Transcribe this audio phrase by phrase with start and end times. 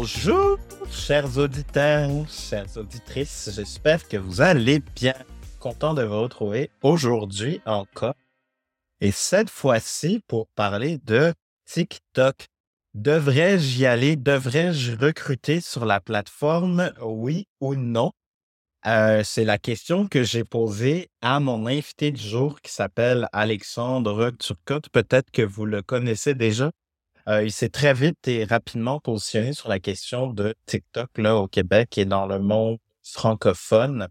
[0.00, 0.58] Bonjour,
[0.92, 3.50] chers auditeurs, chères auditrices.
[3.52, 5.16] J'espère que vous allez bien.
[5.58, 8.14] Content de vous retrouver aujourd'hui encore.
[9.00, 11.34] Et cette fois-ci pour parler de
[11.64, 12.46] TikTok.
[12.94, 14.14] Devrais-je y aller?
[14.14, 16.92] Devrais-je recruter sur la plateforme?
[17.02, 18.12] Oui ou non?
[18.86, 24.30] Euh, c'est la question que j'ai posée à mon invité du jour qui s'appelle Alexandre
[24.30, 24.90] Turcotte.
[24.90, 26.70] Peut-être que vous le connaissez déjà.
[27.28, 31.46] Euh, il s'est très vite et rapidement positionné sur la question de TikTok là, au
[31.46, 34.08] Québec et dans le monde francophone.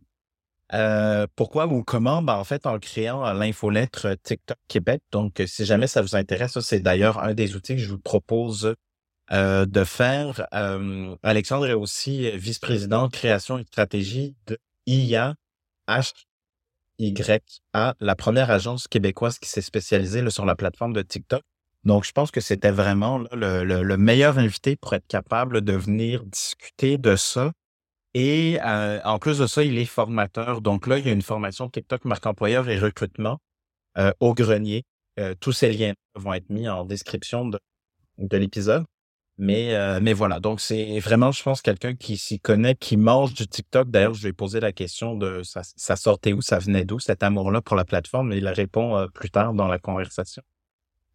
[0.73, 2.21] Euh, pourquoi ou comment?
[2.21, 5.01] Ben, en fait, en créant l'infolettre TikTok Québec.
[5.11, 8.75] Donc, si jamais ça vous intéresse, c'est d'ailleurs un des outils que je vous propose
[9.31, 10.45] euh, de faire.
[11.23, 15.35] Alexandre est aussi vice-président création et stratégie de IA
[16.99, 21.43] HYA, la première agence québécoise qui s'est spécialisée sur la plateforme de TikTok.
[21.83, 26.97] Donc, je pense que c'était vraiment le, meilleur invité pour être capable de venir discuter
[26.97, 27.51] de ça.
[28.13, 30.61] Et euh, en plus de ça, il est formateur.
[30.61, 33.39] Donc là, il y a une formation TikTok marque employeur et recrutement
[33.97, 34.83] euh, au grenier.
[35.19, 37.59] Euh, tous ces liens vont être mis en description de,
[38.37, 38.85] l'épisode.
[39.37, 43.91] Mais, voilà, donc c'est vraiment, je pense, quelqu'un qui s'y connaît, qui mange du TikTok.
[43.91, 47.21] D'ailleurs, je lui ai posé la question de ça, sortait où, ça venait d'où, cet
[47.21, 50.41] amour-là pour la plateforme, il répond plus tard dans la conversation.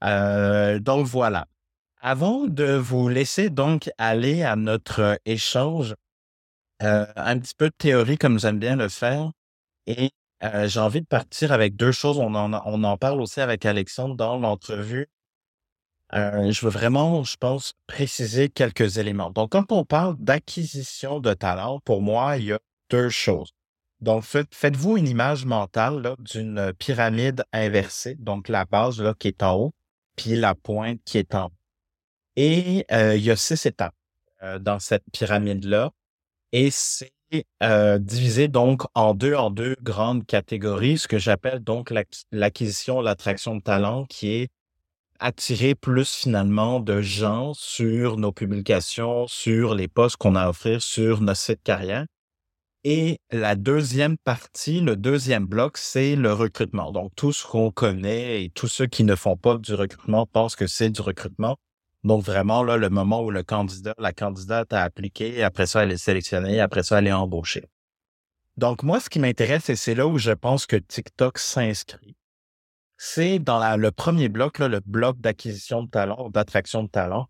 [0.03, 1.47] Euh, donc voilà.
[2.01, 5.95] Avant de vous laisser donc aller à notre échange,
[6.83, 9.31] euh, un petit peu de théorie comme j'aime bien le faire.
[9.87, 10.11] Et
[10.45, 12.19] euh, j'ai envie de partir avec deux choses.
[12.19, 15.09] On en, on en parle aussi avec Alexandre dans l'entrevue.
[16.13, 19.31] je veux vraiment, je pense, préciser quelques éléments.
[19.31, 22.59] Donc, quand on parle d'acquisition de talent, pour moi, il y a
[22.91, 23.53] deux choses.
[24.01, 29.55] Donc, faites-vous une image mentale d'une pyramide inversée, donc la base là, qui est en
[29.55, 29.75] haut,
[30.17, 31.51] puis la pointe qui est en
[32.37, 33.95] Et euh, il y a six étapes
[34.43, 35.91] euh, dans cette pyramide-là.
[36.53, 37.13] Et c'est
[37.63, 41.93] euh, divisé donc en deux, en deux grandes catégories, ce que j'appelle donc
[42.31, 44.49] l'acquisition, l'attraction de talent, qui est
[45.19, 50.83] attirer plus finalement de gens sur nos publications, sur les postes qu'on a à offrir
[50.83, 52.07] sur notre site carrière.
[52.85, 56.91] Et la deuxième partie, le deuxième bloc, c'est le recrutement.
[56.91, 60.57] Donc, tout ce qu'on connaît et tous ceux qui ne font pas du recrutement pensent
[60.57, 61.57] que c'est du recrutement.
[62.03, 65.93] Donc, vraiment, là, le moment où le candidat, la candidate a appliqué, après ça, elle
[65.93, 67.65] est sélectionnée, après ça, elle est embauchée.
[68.57, 72.17] Donc, moi, ce qui m'intéresse, et c'est là où je pense que TikTok s'inscrit,
[72.97, 77.29] c'est dans le premier bloc, là, le bloc d'acquisition de talent, d'attraction de talent,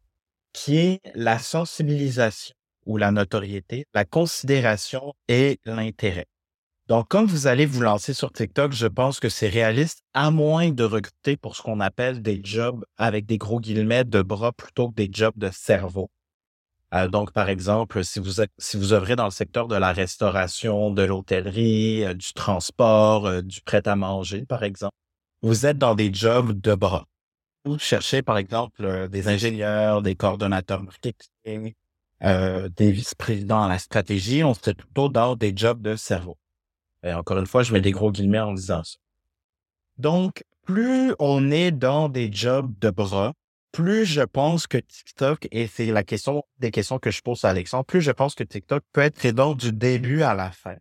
[0.54, 2.54] qui est la sensibilisation
[2.87, 6.26] ou la notoriété, la considération et l'intérêt.
[6.88, 10.70] Donc, comme vous allez vous lancer sur TikTok, je pense que c'est réaliste, à moins
[10.70, 14.91] de recruter pour ce qu'on appelle des jobs avec des gros guillemets de bras plutôt
[14.91, 16.10] que des jobs de cerveau.
[16.94, 20.91] Euh, donc, par exemple, si vous, si vous œuvrez dans le secteur de la restauration,
[20.91, 24.94] de l'hôtellerie, euh, du transport, euh, du prêt-à-manger, par exemple,
[25.41, 27.06] vous êtes dans des jobs de bras.
[27.64, 31.75] Vous cherchez, par exemple, des ingénieurs, des coordonnateurs marketing,
[32.25, 36.38] euh, des vice-présidents à la stratégie, on serait plutôt dans des jobs de cerveau.
[37.03, 38.97] Et encore une fois, je mets des gros guillemets en disant ça.
[39.99, 43.32] Donc, plus on est dans des jobs de bras,
[43.72, 47.49] plus je pense que TikTok, et c'est la question des questions que je pose à
[47.49, 50.77] Alexandre, plus je pense que TikTok peut être présent du début à la fin.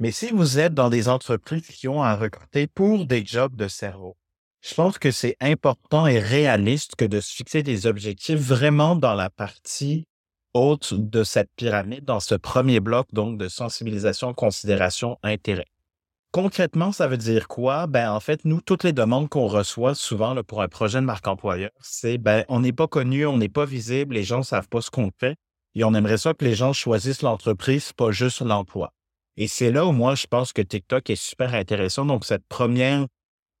[0.00, 3.68] Mais si vous êtes dans des entreprises qui ont à recruter pour des jobs de
[3.68, 4.16] cerveau,
[4.60, 9.14] je pense que c'est important et réaliste que de se fixer des objectifs vraiment dans
[9.14, 10.06] la partie
[10.54, 15.66] haute de cette pyramide dans ce premier bloc, donc de sensibilisation, considération, intérêt.
[16.30, 17.86] Concrètement, ça veut dire quoi?
[17.86, 21.26] Ben, en fait, nous, toutes les demandes qu'on reçoit souvent pour un projet de marque
[21.26, 24.68] employeur, c'est ben, on n'est pas connu, on n'est pas visible, les gens ne savent
[24.68, 25.36] pas ce qu'on fait
[25.74, 28.92] et on aimerait ça que les gens choisissent l'entreprise, pas juste l'emploi.
[29.38, 32.04] Et c'est là où moi, je pense que TikTok est super intéressant.
[32.04, 33.06] Donc, cette première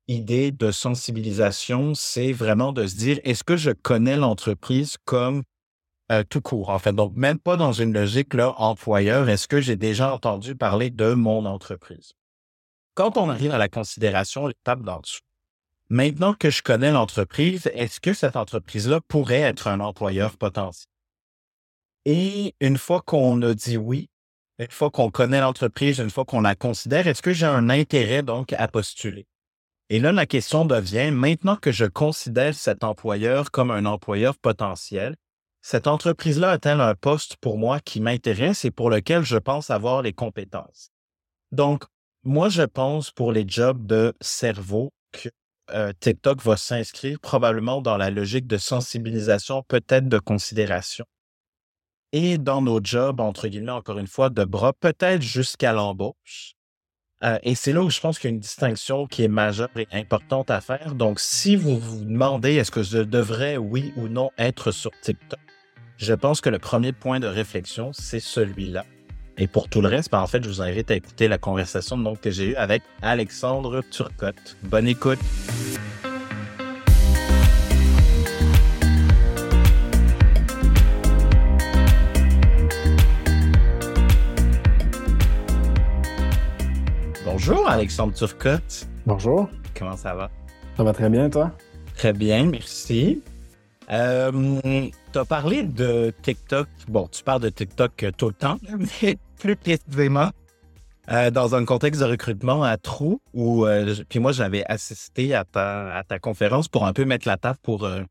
[0.08, 5.42] idée de sensibilisation, c'est vraiment de se dire, est-ce que je connais l'entreprise comme
[6.10, 6.92] euh, tout court, en fait.
[6.92, 11.14] Donc, même pas dans une logique là, employeur, est-ce que j'ai déjà entendu parler de
[11.14, 12.12] mon entreprise?
[12.94, 15.20] Quand on arrive à la considération, l'étape d'en dessous.
[15.90, 20.90] Maintenant que je connais l'entreprise, est-ce que cette entreprise-là pourrait être un employeur potentiel?
[22.04, 24.10] Et une fois qu'on a dit oui,
[24.58, 28.22] une fois qu'on connaît l'entreprise, une fois qu'on la considère, est-ce que j'ai un intérêt
[28.22, 29.26] donc à postuler?
[29.90, 35.16] Et là, la question devient, maintenant que je considère cet employeur comme un employeur potentiel,
[35.60, 40.02] cette entreprise-là a-t-elle un poste pour moi qui m'intéresse et pour lequel je pense avoir
[40.02, 40.90] les compétences?
[41.52, 41.84] Donc,
[42.24, 45.28] moi, je pense pour les jobs de cerveau que
[45.70, 51.04] euh, TikTok va s'inscrire probablement dans la logique de sensibilisation, peut-être de considération.
[52.12, 56.54] et dans nos jobs, entre guillemets, encore une fois, de bras, peut-être jusqu'à l'embauche.
[57.24, 59.68] Euh, et c'est là où je pense qu'il y a une distinction qui est majeure
[59.76, 60.94] et importante à faire.
[60.94, 65.40] Donc, si vous vous demandez est-ce que je devrais, oui ou non, être sur TikTok,
[65.98, 68.84] je pense que le premier point de réflexion, c'est celui-là.
[69.36, 71.98] Et pour tout le reste, ben, en fait, je vous invite à écouter la conversation
[71.98, 74.56] donc, que j'ai eue avec Alexandre Turcotte.
[74.62, 75.18] Bonne écoute.
[87.24, 88.86] Bonjour Alexandre Turcotte.
[89.04, 89.48] Bonjour.
[89.76, 90.30] Comment ça va?
[90.76, 91.52] Ça va très bien, toi?
[91.96, 93.20] Très bien, merci.
[93.90, 96.68] Euh, tu as parlé de TikTok.
[96.88, 98.58] Bon, tu parles de TikTok tout le temps,
[99.02, 100.30] mais plus précisément
[101.10, 105.44] euh, dans un contexte de recrutement à Trou, où euh, puis moi j'avais assisté à
[105.44, 108.02] ta, à ta conférence pour un peu mettre la table pour, euh,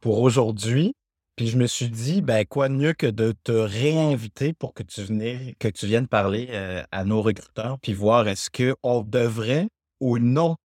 [0.00, 0.94] pour aujourd'hui.
[1.34, 4.84] Puis je me suis dit, ben quoi de mieux que de te réinviter pour que
[4.84, 6.48] tu viennes, que tu viennes parler
[6.90, 9.68] à nos recruteurs, puis voir est-ce qu'on devrait
[10.00, 10.56] ou non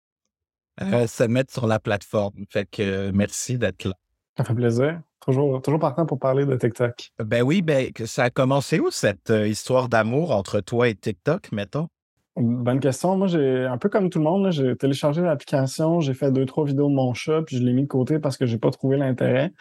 [0.80, 2.46] se mettre sur la plateforme.
[2.50, 3.94] Fait que merci d'être là.
[4.38, 5.00] Ça fait plaisir.
[5.26, 7.12] Toujours, toujours partant pour parler de TikTok.
[7.24, 11.52] Ben oui, ben ça a commencé où cette euh, histoire d'amour entre toi et TikTok,
[11.52, 11.88] mettons?
[12.36, 13.16] Bonne question.
[13.16, 16.66] Moi, j'ai un peu comme tout le monde, j'ai téléchargé l'application, j'ai fait deux, trois
[16.66, 18.98] vidéos de mon chat, puis je l'ai mis de côté parce que j'ai pas trouvé
[18.98, 19.54] l'intérêt.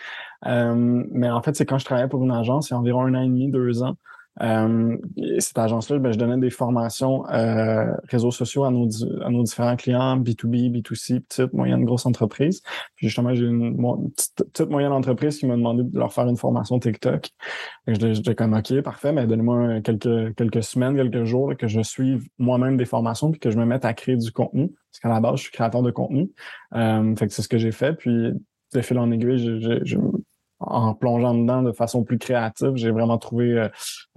[0.46, 3.02] Euh, mais en fait, c'est quand je travaillais pour une agence, il y a environ
[3.02, 3.96] un an et demi, deux ans.
[4.40, 4.96] Euh,
[5.38, 8.88] cette agence-là, ben, je donnais des formations euh, réseaux sociaux à nos,
[9.23, 12.62] à nos différents clients, B2B, B2C, petites, moyennes, grosses entreprises.
[12.96, 13.76] Puis justement, j'ai une,
[14.14, 17.29] petite, moyenne entreprise qui m'a demandé de leur faire une formation TikTok.
[17.87, 22.76] J'étais comme OK, parfait, mais donnez-moi quelques, quelques semaines, quelques jours que je suive moi-même
[22.76, 24.69] des formations puis que je me mette à créer du contenu.
[24.90, 26.31] Parce qu'à la base, je suis créateur de contenu.
[26.75, 27.94] Euh, fait que c'est ce que j'ai fait.
[27.94, 28.32] Puis
[28.75, 29.96] de fil en aiguille, je, je,
[30.66, 33.68] en plongeant dedans de façon plus créative, j'ai vraiment trouvé euh,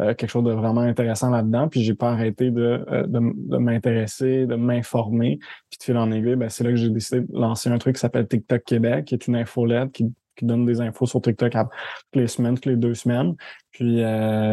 [0.01, 1.68] euh, quelque chose de vraiment intéressant là-dedans.
[1.68, 5.39] Puis j'ai pas arrêté de, euh, de, m'intéresser, de m'informer.
[5.69, 7.95] Puis de fil en aiguille, ben, c'est là que j'ai décidé de lancer un truc
[7.95, 11.53] qui s'appelle TikTok Québec, qui est une infolette qui, qui donne des infos sur TikTok
[11.53, 11.69] toutes
[12.13, 13.36] les semaines, toutes les deux semaines.
[13.71, 14.01] Puis,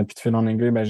[0.07, 0.85] puis de fil en aiguille, ben,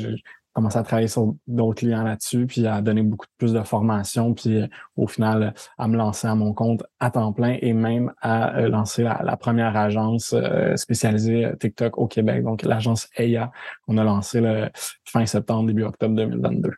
[0.53, 4.35] j'ai commencé à travailler sur d'autres clients là-dessus, puis à donner beaucoup plus de formation,
[4.35, 4.67] puis euh,
[4.97, 8.69] au final, à me lancer à mon compte à temps plein et même à euh,
[8.69, 13.51] lancer la, première agence euh, spécialisée TikTok au Québec, donc l'agence EIA,
[13.87, 14.69] qu'on a lancé le
[15.07, 16.71] fin septembre, début octobre 2022.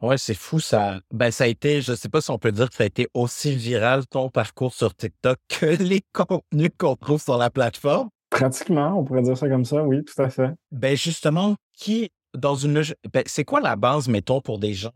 [0.00, 1.00] Ouais, c'est fou, ça.
[1.12, 3.08] Ben, ça a été, je sais pas si on peut dire que ça a été
[3.12, 8.08] aussi viral ton parcours sur TikTok que les contenus qu'on trouve sur la plateforme.
[8.30, 10.50] Pratiquement, on pourrait dire ça comme ça, oui, tout à fait.
[10.72, 12.82] Ben, justement, qui dans une
[13.12, 14.92] ben, c'est quoi la base, mettons, pour des gens?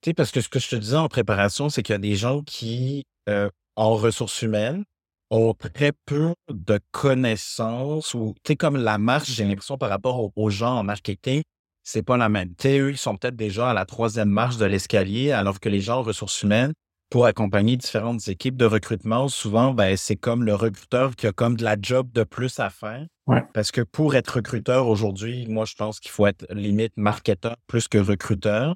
[0.00, 1.98] Tu sais, parce que ce que je te disais en préparation, c'est qu'il y a
[1.98, 4.84] des gens qui, euh, en ressources humaines,
[5.30, 10.30] ont très peu de connaissances ou, tu sais, comme la marche, j'ai l'impression par rapport
[10.36, 11.42] aux, gens en marketing,
[11.82, 12.54] c'est pas la même.
[12.56, 15.68] Tu sais, eux, ils sont peut-être déjà à la troisième marche de l'escalier, alors que
[15.68, 16.72] les gens en ressources humaines,
[17.10, 21.56] pour accompagner différentes équipes de recrutement, souvent, ben, c'est comme le recruteur qui a comme
[21.56, 23.06] de la job de plus à faire.
[23.54, 27.88] Parce que pour être recruteur aujourd'hui, moi, je pense qu'il faut être limite marketeur plus
[27.88, 28.74] que recruteur.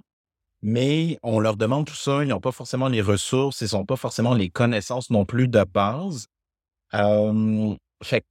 [0.63, 3.97] Mais on leur demande tout ça, ils n'ont pas forcément les ressources, ils n'ont pas
[3.97, 6.27] forcément les connaissances non plus de base.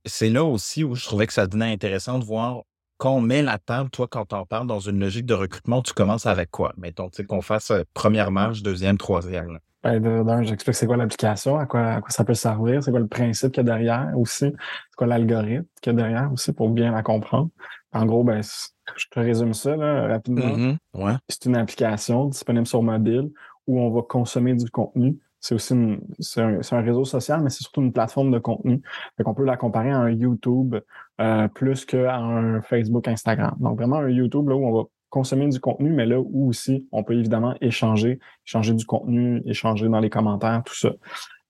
[0.06, 2.64] c'est là aussi où je trouvais que ça devenait intéressant de voir
[2.98, 5.94] quand on met la table, toi, quand on parle dans une logique de recrutement, tu
[5.94, 6.74] commences avec quoi?
[6.78, 9.60] Mettons, tu sais, qu'on fasse euh, première marche, deuxième, troisième.
[9.88, 13.08] Ben, j'explique c'est quoi l'application, à quoi, à quoi ça peut servir, c'est quoi le
[13.08, 16.70] principe qu'il y a derrière aussi, c'est quoi l'algorithme qu'il y a derrière aussi pour
[16.70, 17.50] bien la comprendre.
[17.94, 20.78] En gros, ben, je te résume ça là, rapidement.
[20.94, 21.18] Mm-hmm.
[21.30, 23.32] C'est une application disponible sur mobile
[23.66, 25.18] où on va consommer du contenu.
[25.40, 28.82] C'est aussi une, c'est un, un, réseau social, mais c'est surtout une plateforme de contenu.
[29.16, 30.76] Fait qu'on peut la comparer à un YouTube
[31.22, 33.56] euh, plus qu'à un Facebook, Instagram.
[33.60, 36.88] Donc vraiment un YouTube là où on va consommer du contenu, mais là où aussi
[36.92, 40.92] on peut évidemment échanger, échanger du contenu, échanger dans les commentaires, tout ça.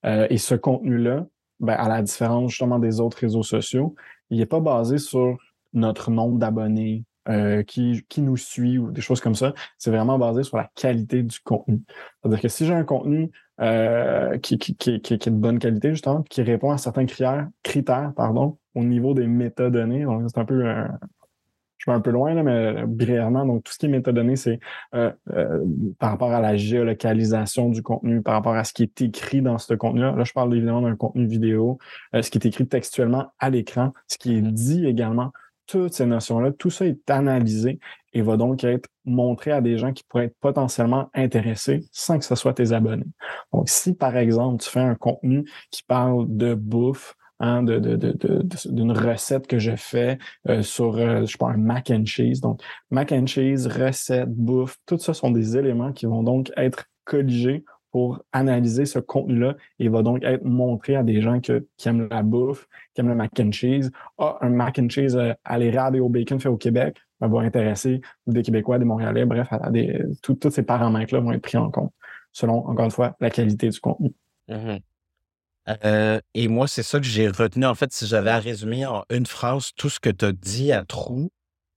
[0.06, 1.26] Euh, et ce contenu-là,
[1.60, 3.94] ben, à la différence justement des autres réseaux sociaux,
[4.30, 5.36] il n'est pas basé sur
[5.72, 9.52] notre nombre d'abonnés, euh, qui, qui nous suit ou des choses comme ça.
[9.76, 11.82] C'est vraiment basé sur la qualité du contenu.
[12.22, 16.22] C'est-à-dire que si j'ai un contenu euh, qui, qui, qui, est de bonne qualité, justement,
[16.22, 20.64] qui répond à certains critères, critères pardon, au niveau des métadonnées, donc c'est un peu
[21.78, 24.58] je vais un peu loin, là, mais brièvement, donc tout ce qui est métadonnées, c'est
[24.94, 25.64] euh, euh,
[25.98, 29.58] par rapport à la géolocalisation du contenu, par rapport à ce qui est écrit dans
[29.58, 30.12] ce contenu-là.
[30.12, 31.78] Là, je parle évidemment d'un contenu vidéo,
[32.14, 35.32] euh, ce qui est écrit textuellement à l'écran, ce qui est dit également,
[35.66, 37.78] toutes ces notions-là, tout ça est analysé
[38.14, 42.24] et va donc être montré à des gens qui pourraient être potentiellement intéressés sans que
[42.24, 43.04] ce soit tes abonnés.
[43.52, 49.46] Donc, si par exemple, tu fais un contenu qui parle de bouffe, hein, d'une recette
[49.46, 50.18] que je fais
[50.48, 52.40] euh, sur, euh, je un mac and cheese.
[52.40, 56.84] Donc, mac and cheese, recette, bouffe, tout ça sont des éléments qui vont donc être
[57.04, 61.52] colligés pour analyser ce contenu-là et va donc être montré à des gens qui
[61.86, 63.90] aiment la bouffe, qui aiment le mac and cheese.
[64.18, 67.28] Ah, un mac and cheese euh, à l'érable et au bacon fait au Québec ben,
[67.28, 69.48] va intéresser des Québécois, des Montréalais, bref,
[70.22, 71.92] tous ces paramètres-là vont être pris en compte
[72.32, 74.12] selon, encore une fois, la qualité du contenu.
[74.48, 74.80] Mm-hmm.
[75.84, 77.66] Euh, et moi, c'est ça que j'ai retenu.
[77.66, 80.72] En fait, si j'avais à résumer en une phrase tout ce que tu as dit
[80.72, 81.30] à Trou,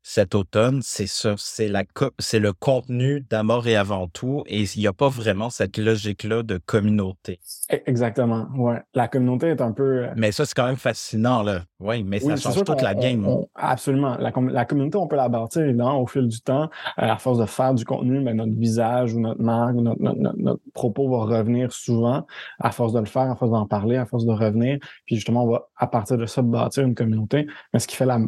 [0.03, 1.83] cet automne, c'est ça, c'est la
[2.19, 6.43] c'est le contenu d'Amour et avant tout, et il n'y a pas vraiment cette logique-là
[6.43, 7.39] de communauté.
[7.71, 8.81] E, exactement, ouais.
[8.95, 10.05] La communauté est un peu.
[10.05, 11.61] Euh, mais ça, c'est quand même fascinant, là.
[11.79, 13.27] Oui, mais ça change toute la game.
[13.55, 14.15] absolument.
[14.17, 16.69] La, la, communauté, on peut la bâtir, évidemment, au fil du temps.
[16.99, 20.61] Euh, à force de faire du contenu, ben, notre visage ou notre marque notre, notre,
[20.73, 22.25] propos va revenir souvent,
[22.59, 24.79] à force de le faire, à force d'en parler, à force de revenir.
[25.05, 27.47] Puis justement, on va, à partir de ça, bâtir une communauté.
[27.73, 28.19] Mais ce qui fait la,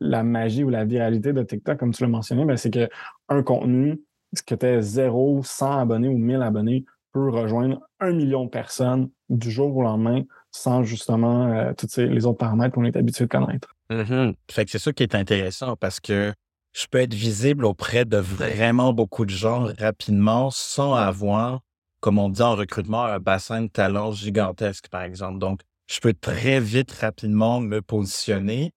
[0.00, 2.88] la magie ou la viralité de TikTok, comme tu l'as mentionné, ben, c'est que
[3.28, 8.12] un contenu, ce que tu es 0, 100 abonnés ou 1000 abonnés, peut rejoindre un
[8.12, 12.84] million de personnes du jour au lendemain sans justement euh, tous les autres paramètres qu'on
[12.84, 13.74] est habitué de connaître.
[13.90, 14.34] Mm-hmm.
[14.50, 16.32] Fait que c'est ça qui est intéressant parce que
[16.72, 21.60] je peux être visible auprès de vraiment beaucoup de gens rapidement sans avoir,
[22.00, 25.38] comme on dit en recrutement, un bassin de talent gigantesque, par exemple.
[25.38, 28.72] Donc, je peux très vite, rapidement me positionner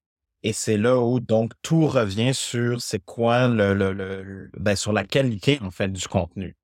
[0.48, 4.94] et c'est là où donc tout revient sur c'est quoi le, le, le ben, sur
[4.94, 6.56] la qualité en fait du contenu.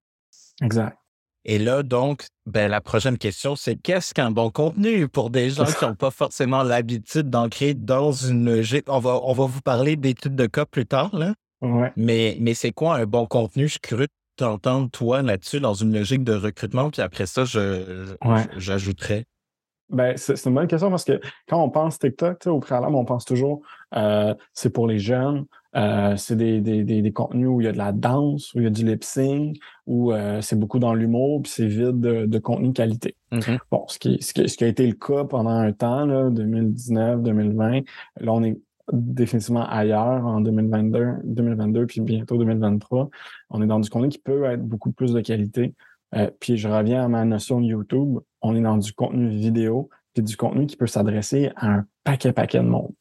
[0.62, 0.98] Exact.
[1.46, 5.66] Et là, donc, ben, la prochaine question, c'est qu'est-ce qu'un bon contenu pour des gens
[5.66, 8.86] qui n'ont pas forcément l'habitude d'ancrer dans une logique?
[8.88, 11.34] On va, on va vous parler d'études de cas plus tard, là.
[11.62, 11.92] Ouais.
[11.98, 13.68] Mais, mais c'est quoi un bon contenu?
[13.68, 16.90] Je de t'entendre, toi, là-dessus, dans une logique de recrutement.
[16.90, 18.16] Puis après ça, je,
[18.56, 19.26] j'ajouterai.
[19.90, 23.26] Ben, c'est une bonne question parce que quand on pense TikTok, au préalable, on pense
[23.26, 23.62] toujours
[23.96, 27.72] euh, c'est pour les jeunes, euh, c'est des, des, des, contenus où il y a
[27.72, 30.94] de la danse, où il y a du lip sync, où euh, c'est beaucoup dans
[30.94, 33.16] l'humour, puis c'est vide de, de, contenu qualité.
[33.32, 33.60] Mm-hmm.
[33.72, 36.30] Bon, ce qui, ce, qui, ce qui a été le cas pendant un temps, là,
[36.30, 37.82] 2019, 2020,
[38.22, 38.60] là, on est
[38.92, 43.10] définitivement ailleurs en 2022, 2022 puis bientôt 2023.
[43.50, 45.74] On est dans du contenu qui peut être beaucoup plus de qualité.
[46.14, 48.20] Euh, puis je reviens à ma notion de YouTube.
[48.42, 52.34] On est dans du contenu vidéo, puis du contenu qui peut s'adresser à un paquet,
[52.34, 52.92] paquet de monde.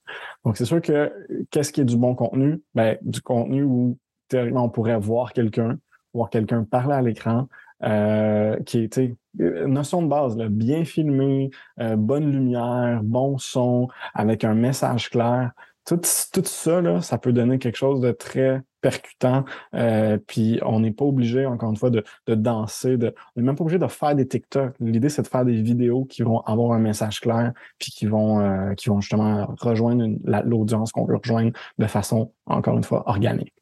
[0.44, 1.12] Donc, c'est sûr que
[1.50, 2.62] qu'est-ce qui est du bon contenu?
[2.74, 5.78] Ben, du contenu où théoriquement on pourrait voir quelqu'un,
[6.14, 7.48] voir quelqu'un parler à l'écran,
[7.84, 11.50] euh, qui est notion de base, là, bien filmé,
[11.80, 15.50] euh, bonne lumière, bon son, avec un message clair.
[15.84, 16.00] Tout,
[16.32, 19.46] tout ça, là, ça peut donner quelque chose de très percutant.
[19.74, 22.98] Euh, puis on n'est pas obligé, encore une fois, de, danser.
[22.98, 24.74] De, on n'est même pas obligé de faire des TikTok.
[24.80, 28.40] L'idée, c'est de faire des vidéos qui vont avoir un message clair, puis qui vont,
[28.40, 30.04] euh, qui vont justement rejoindre
[30.44, 33.54] l'audience qu'on veut rejoindre de façon, encore une fois, organique.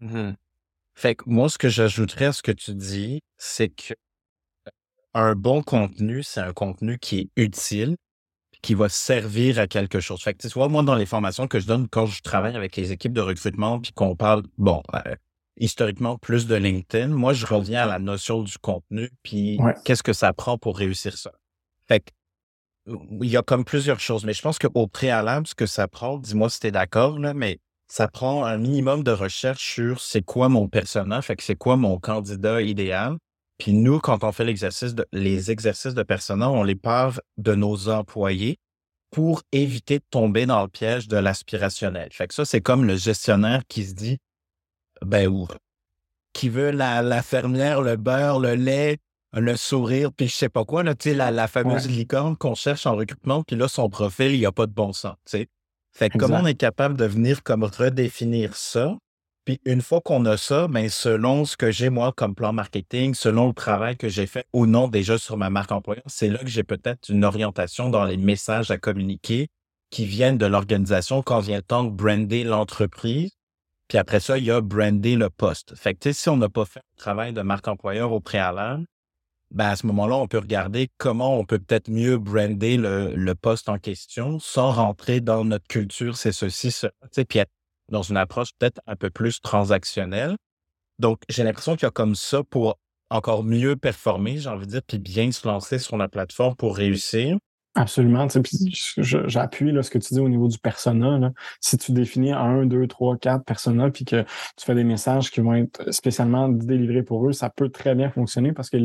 [0.00, 0.32] Mmh
[0.96, 3.92] fait que moi, ce que j'ajouterais à ce que tu dis, c'est que
[5.12, 7.96] un bon contenu, c'est un contenu qui est utile,
[8.62, 10.22] qui va servir à quelque chose.
[10.22, 12.76] Fait que, tu vois, moi, dans les formations que je donne quand je travaille avec
[12.76, 15.14] les équipes de recrutement, puis qu'on parle, bon, euh,
[15.56, 20.12] historiquement, plus de LinkedIn, moi, je reviens à la notion du contenu, puis qu'est-ce que
[20.12, 21.32] ça prend pour réussir ça?
[21.86, 22.10] Fait que,
[23.20, 26.18] il y a comme plusieurs choses, mais je pense qu'au préalable, ce que ça prend,
[26.18, 27.58] dis-moi si tu es d'accord, là, mais
[27.88, 31.76] ça prend un minimum de recherche sur c'est quoi mon personnage, fait que c'est quoi
[31.76, 33.16] mon candidat idéal.
[33.58, 37.54] Puis nous, quand on fait l'exercice de, les exercices de persona, on les parle de
[37.54, 38.58] nos employés
[39.10, 42.08] pour éviter de tomber dans le piège de l'aspirationnel.
[42.12, 44.18] Fait que ça, c'est comme le gestionnaire qui se dit,
[45.02, 45.48] ben, ou,
[46.32, 48.98] qui veut la, la fermière, le beurre, le lait,
[49.32, 52.54] le sourire, puis je sais pas quoi, là, tu sais, la, la fameuse licorne qu'on
[52.54, 55.38] cherche en recrutement, puis là, son profil, il n'y a pas de bon sens, tu
[55.38, 55.48] sais.
[55.92, 58.98] Fait que comment on est capable de venir comme redéfinir ça
[59.46, 63.14] puis une fois qu'on a ça, ben selon ce que j'ai moi comme plan marketing,
[63.14, 66.38] selon le travail que j'ai fait ou non déjà sur ma marque employeur, c'est là
[66.38, 69.46] que j'ai peut-être une orientation dans les messages à communiquer
[69.90, 73.30] qui viennent de l'organisation quand vient le temps de brander l'entreprise.
[73.86, 75.76] Puis après ça, il y a brander le poste.
[75.76, 78.84] Fait que si on n'a pas fait le travail de marque employeur au préalable,
[79.52, 83.34] ben à ce moment-là, on peut regarder comment on peut peut-être mieux brander le, le
[83.36, 86.90] poste en question sans rentrer dans notre culture, c'est ceci, ça.
[87.28, 87.52] Puis être
[87.90, 90.36] dans une approche peut-être un peu plus transactionnelle.
[90.98, 92.78] Donc, j'ai l'impression qu'il y a comme ça pour
[93.10, 96.76] encore mieux performer, j'ai envie de dire, puis bien se lancer sur la plateforme pour
[96.76, 97.38] réussir.
[97.76, 98.26] Absolument.
[98.28, 101.32] J'appuie ce que tu dis au niveau du persona.
[101.60, 105.40] Si tu définis un, deux, trois, quatre personas, puis que tu fais des messages qui
[105.40, 108.78] vont être spécialement délivrés pour eux, ça peut très bien fonctionner parce que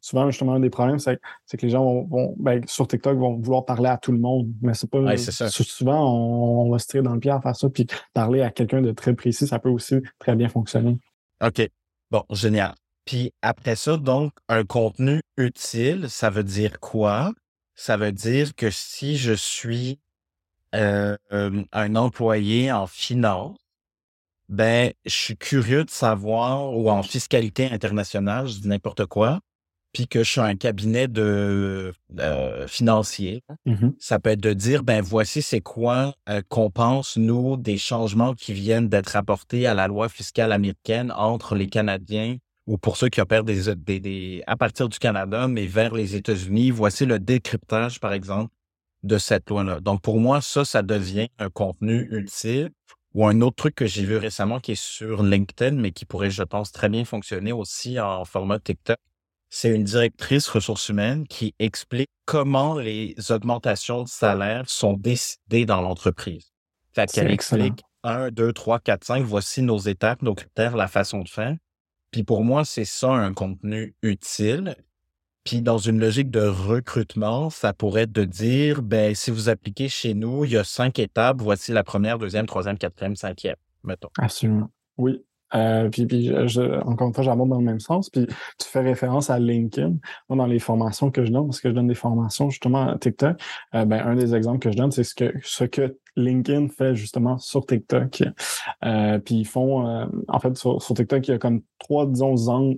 [0.00, 3.64] souvent, justement, un des problèmes, c'est que les gens vont, ben, sur TikTok vont vouloir
[3.64, 4.48] parler à tout le monde.
[4.62, 5.16] Mais c'est pas.
[5.16, 8.80] Souvent, on, va se tirer dans le pied à faire ça, puis parler à quelqu'un
[8.80, 10.98] de très précis, ça peut aussi très bien fonctionner.
[11.44, 11.68] OK.
[12.12, 12.74] Bon, génial.
[13.04, 17.32] Puis après ça, donc, un contenu utile, ça veut dire quoi?
[17.76, 20.00] Ça veut dire que si je suis
[20.74, 23.56] euh, un employé en finance,
[24.48, 29.40] ben, je suis curieux de savoir, ou en fiscalité internationale, je dis n'importe quoi,
[29.92, 34.82] puis que je suis un cabinet de euh, financier, mmh ça peut être de dire,
[34.82, 39.74] ben voici c'est quoi euh, qu'on pense, nous, des changements qui viennent d'être apportés à
[39.74, 44.56] la loi fiscale américaine entre les Canadiens ou pour ceux qui opèrent des, des, à
[44.56, 48.52] partir du Canada, mais vers les États-Unis, voici le décryptage, par exemple,
[49.02, 49.80] de cette loi-là.
[49.80, 52.70] Donc, pour moi, ça, ça devient un contenu utile.
[53.14, 56.30] Ou un autre truc que j'ai vu récemment qui est sur LinkedIn, mais qui pourrait,
[56.30, 58.98] je pense, très bien fonctionner aussi en format TikTok.
[59.48, 65.80] C'est une directrice ressources humaines qui explique comment les augmentations de salaire sont décidées dans
[65.80, 66.52] l'entreprise.
[66.92, 71.20] Fait qu'elle explique 1, 2, 3, 4, 5, voici nos étapes, nos critères, la façon
[71.20, 71.56] de faire.
[72.10, 74.76] Puis pour moi, c'est ça un contenu utile.
[75.44, 79.88] Puis dans une logique de recrutement, ça pourrait être de dire, ben, si vous appliquez
[79.88, 84.10] chez nous, il y a cinq étapes, voici la première, deuxième, troisième, quatrième, cinquième, mettons.
[84.18, 84.70] Absolument.
[84.98, 85.22] Oui.
[85.54, 88.10] Euh, puis, puis je, encore une fois, j'aborde dans le même sens.
[88.10, 89.94] Puis tu fais référence à LinkedIn.
[90.28, 92.98] Moi, dans les formations que je donne, parce que je donne des formations justement à
[92.98, 93.40] TikTok,
[93.74, 96.94] euh, ben, un des exemples que je donne, c'est ce que, ce que LinkedIn fait
[96.94, 98.22] justement sur TikTok.
[98.84, 102.34] Euh, puis ils font, euh, en fait, sur, TikTok, il y a comme trois, disons,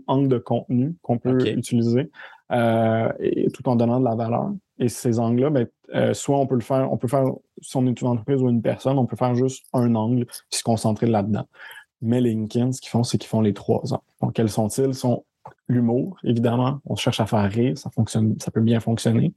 [0.06, 2.10] angles, de contenu qu'on peut utiliser,
[2.52, 4.50] euh, et, tout en donnant de la valeur.
[4.80, 7.24] Et ces angles-là, ben, soit on peut le faire, on peut faire,
[7.60, 10.58] si on est une entreprise ou une personne, on peut faire juste un angle puis
[10.58, 11.46] se concentrer là-dedans.
[12.00, 14.02] Mais LinkedIn, ce qu'ils font, c'est qu'ils font les trois angles.
[14.20, 14.86] Donc, quels sont-ils?
[14.86, 15.24] Ils sont
[15.68, 16.80] l'humour, évidemment.
[16.84, 19.32] On cherche à faire rire, ça fonctionne, ça peut bien fonctionner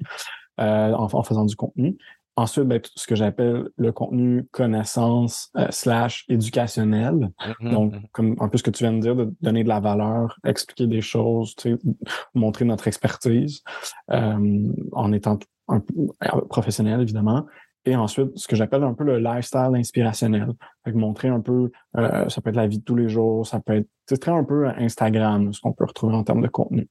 [0.58, 1.98] en faisant du contenu.
[2.38, 7.30] Ensuite, ben, ce que j'appelle le contenu connaissance euh, slash éducationnel.
[7.40, 9.82] Mm-hmm, Donc, comme un peu ce que tu viens de dire, de donner de la
[9.82, 11.56] valeur, expliquer des choses,
[12.34, 13.64] montrer notre expertise
[14.12, 15.84] euh, en étant un,
[16.24, 17.46] euh, professionnel, évidemment.
[17.86, 20.50] Et ensuite, ce que j'appelle un peu le lifestyle inspirationnel.
[20.86, 23.74] Fait montrer un peu, ça peut être la vie de tous les jours, ça peut
[23.74, 26.88] être, c'est très un peu Instagram, ce qu'on peut retrouver en termes de contenu.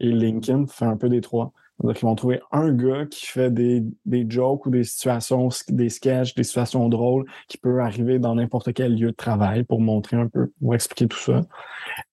[0.00, 1.52] Et LinkedIn fait un peu des trois.
[1.82, 5.88] Donc, ils vont trouver un gars qui fait des, des jokes ou des situations, des
[5.88, 10.16] sketchs, des situations drôles qui peut arriver dans n'importe quel lieu de travail pour montrer
[10.16, 11.42] un peu, pour expliquer tout ça.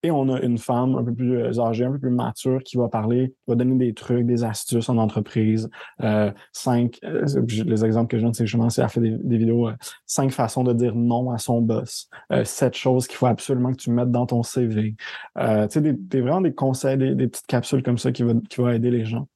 [0.03, 2.77] Et on a une femme un peu plus euh, âgée, un peu plus mature qui
[2.77, 5.69] va parler, va donner des trucs, des astuces en entreprise.
[6.01, 9.69] Euh, cinq, euh, les exemples que je donne, c'est justement, c'est elle fait des, vidéos,
[10.05, 12.09] cinq façons de dire non à son boss,
[12.43, 14.95] sept choses qu'il faut absolument que tu mettes dans ton CV.
[15.35, 18.33] tu sais, des, des, vraiment des conseils, des, des petites capsules comme ça qui va,
[18.49, 19.27] qui va aider les gens.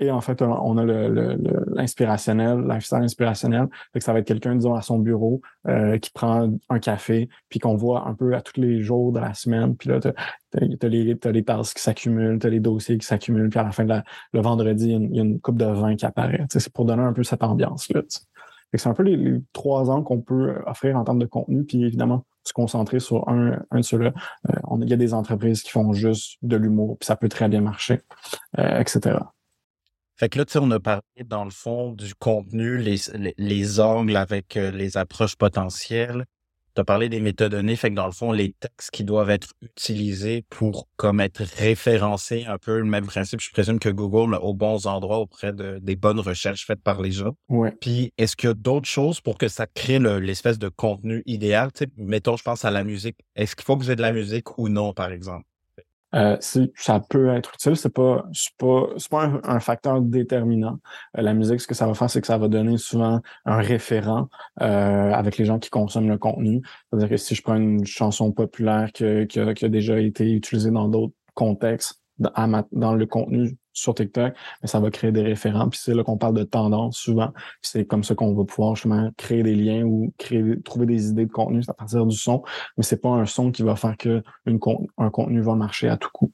[0.00, 3.68] Et en fait, on a l'inspirationnel, le, lifestyle inspirationnel.
[3.98, 7.76] ça va être quelqu'un, disons, à son bureau euh, qui prend un café, puis qu'on
[7.76, 9.76] voit un peu à tous les jours de la semaine.
[9.76, 13.50] Puis là, tu as, les, as les qui s'accumulent, tu as les dossiers qui s'accumulent,
[13.50, 13.94] puis à la fin de
[14.32, 16.44] le vendredi, il y, a une, coupe de vin qui apparaît.
[16.50, 18.02] C'est pour donner un peu cette ambiance-là.
[18.74, 22.24] C'est un peu les, trois ans qu'on peut offrir en termes de contenu, puis évidemment,
[22.44, 24.12] se concentrer sur un, un de ceux-là.
[24.50, 27.48] Euh, il y a des entreprises qui font juste de l'humour, puis ça peut très
[27.48, 28.00] bien marcher,
[28.58, 29.18] euh, etc.
[30.16, 32.96] Fait que là, tu sais, on a parlé dans le fond du contenu, les,
[33.36, 36.24] les, angles avec euh, les approches potentielles.
[36.74, 39.52] Tu as parlé des métadonnées, fait que dans le fond, les textes qui doivent être
[39.62, 43.40] utilisés pour comme être référencés, un peu le même principe.
[43.40, 47.00] Je présume que Google met aux bons endroits auprès de, des bonnes recherches faites par
[47.00, 47.36] les gens.
[47.48, 47.72] Ouais.
[47.80, 51.72] Puis, est-ce qu'il y a d'autres choses pour que ça crée l'espèce de contenu idéal?
[51.72, 53.16] Tu sais, mettons, je pense à la musique.
[53.36, 55.46] Est-ce qu'il faut que vous ayez de la musique ou non, par exemple?
[56.14, 56.36] Euh,
[56.76, 58.24] ça peut être utile, c'est pas
[58.58, 60.78] pas pas un, facteur déterminant.
[61.18, 63.56] Euh, la musique, ce que ça va faire, c'est que ça va donner souvent un
[63.56, 64.28] référent
[64.62, 66.62] euh, avec les gens qui consomment le contenu.
[66.90, 71.14] C'est-à-dire que si je prends une chanson populaire qui, a, déjà été utilisée dans d'autres
[71.34, 75.68] contextes, dans le contenu sur TikTok, mais ça va créer des référents.
[75.68, 77.32] Puis c'est là qu'on parle de tendance souvent.
[77.60, 81.26] C'est comme ça qu'on va pouvoir justement créer des liens ou créer, trouver des idées
[81.26, 82.42] de contenu à partir du son.
[82.78, 86.10] Mais c'est pas un son qui va faire que un contenu va marcher à tout
[86.12, 86.32] coup.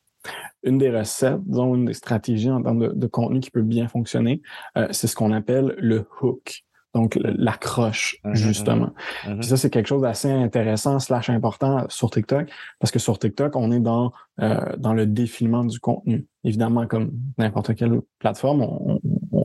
[0.63, 4.43] Une des recettes, disons, une des stratégies en termes de, contenu qui peut bien fonctionner,
[4.77, 8.91] euh, c'est ce qu'on appelle le hook donc l'accroche, mmh justement.
[9.27, 13.19] Mmh mmh ça, c'est quelque chose d'assez intéressant slash important sur TikTok, parce que sur
[13.19, 16.27] TikTok, on est dans, euh, dans le défilement du contenu.
[16.45, 19.01] Évidemment, comme n'importe quelle plateforme, on,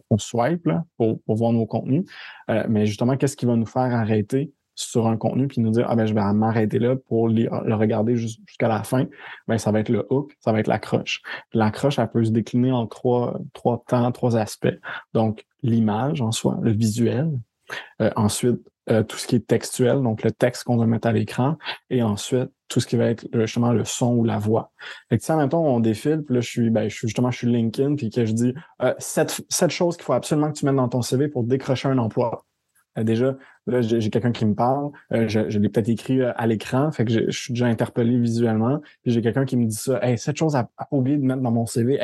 [0.09, 2.05] on swipe là, pour, pour voir nos contenus.
[2.49, 5.87] Euh, mais justement, qu'est-ce qui va nous faire arrêter sur un contenu puis nous dire
[5.89, 9.05] ah ben je vais m'arrêter là pour le regarder jusqu'à la fin
[9.47, 11.21] ben ça va être le hook ça va être l'accroche
[11.53, 14.77] l'accroche elle peut se décliner en trois trois temps trois aspects
[15.13, 17.31] donc l'image en soi le visuel
[18.01, 18.59] euh, ensuite
[18.89, 21.57] euh, tout ce qui est textuel donc le texte qu'on va mettre à l'écran
[21.89, 24.71] et ensuite tout ce qui va être justement le son ou la voix.
[25.09, 27.37] Fait que ça, maintenant, on défile, puis là, je suis, ben, je suis justement, je
[27.37, 30.65] suis LinkedIn, puis que je dis euh, cette, cette chose qu'il faut absolument que tu
[30.65, 32.45] mettes dans ton CV pour décrocher un emploi.
[32.97, 33.35] Euh, déjà,
[33.67, 36.91] là, j'ai quelqu'un qui me parle, euh, je, je l'ai peut-être écrit euh, à l'écran,
[36.91, 38.79] fait que je, suis déjà interpellé visuellement.
[39.03, 41.41] Puis j'ai quelqu'un qui me dit ça, hey, cette chose à, pas oublier de mettre
[41.41, 41.99] dans mon CV,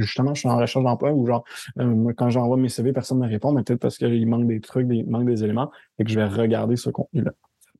[0.00, 1.44] justement, je suis en recherche d'emploi ou genre,
[1.76, 4.60] moi, quand j'envoie mes CV, personne ne me répond, mais peut-être parce qu'il manque des
[4.60, 7.32] trucs, il manque des éléments, et que je vais regarder ce contenu-là.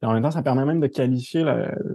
[0.02, 1.44] en même temps, ça permet même de qualifier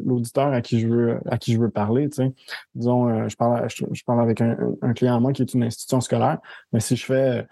[0.03, 2.09] l'auditeur à qui je veux à qui je veux parler.
[2.09, 2.33] Tu sais.
[2.75, 6.01] Disons, je parle je, parle avec un, un, client à moi qui est une institution
[6.01, 6.39] scolaire,
[6.73, 7.47] mais si je fais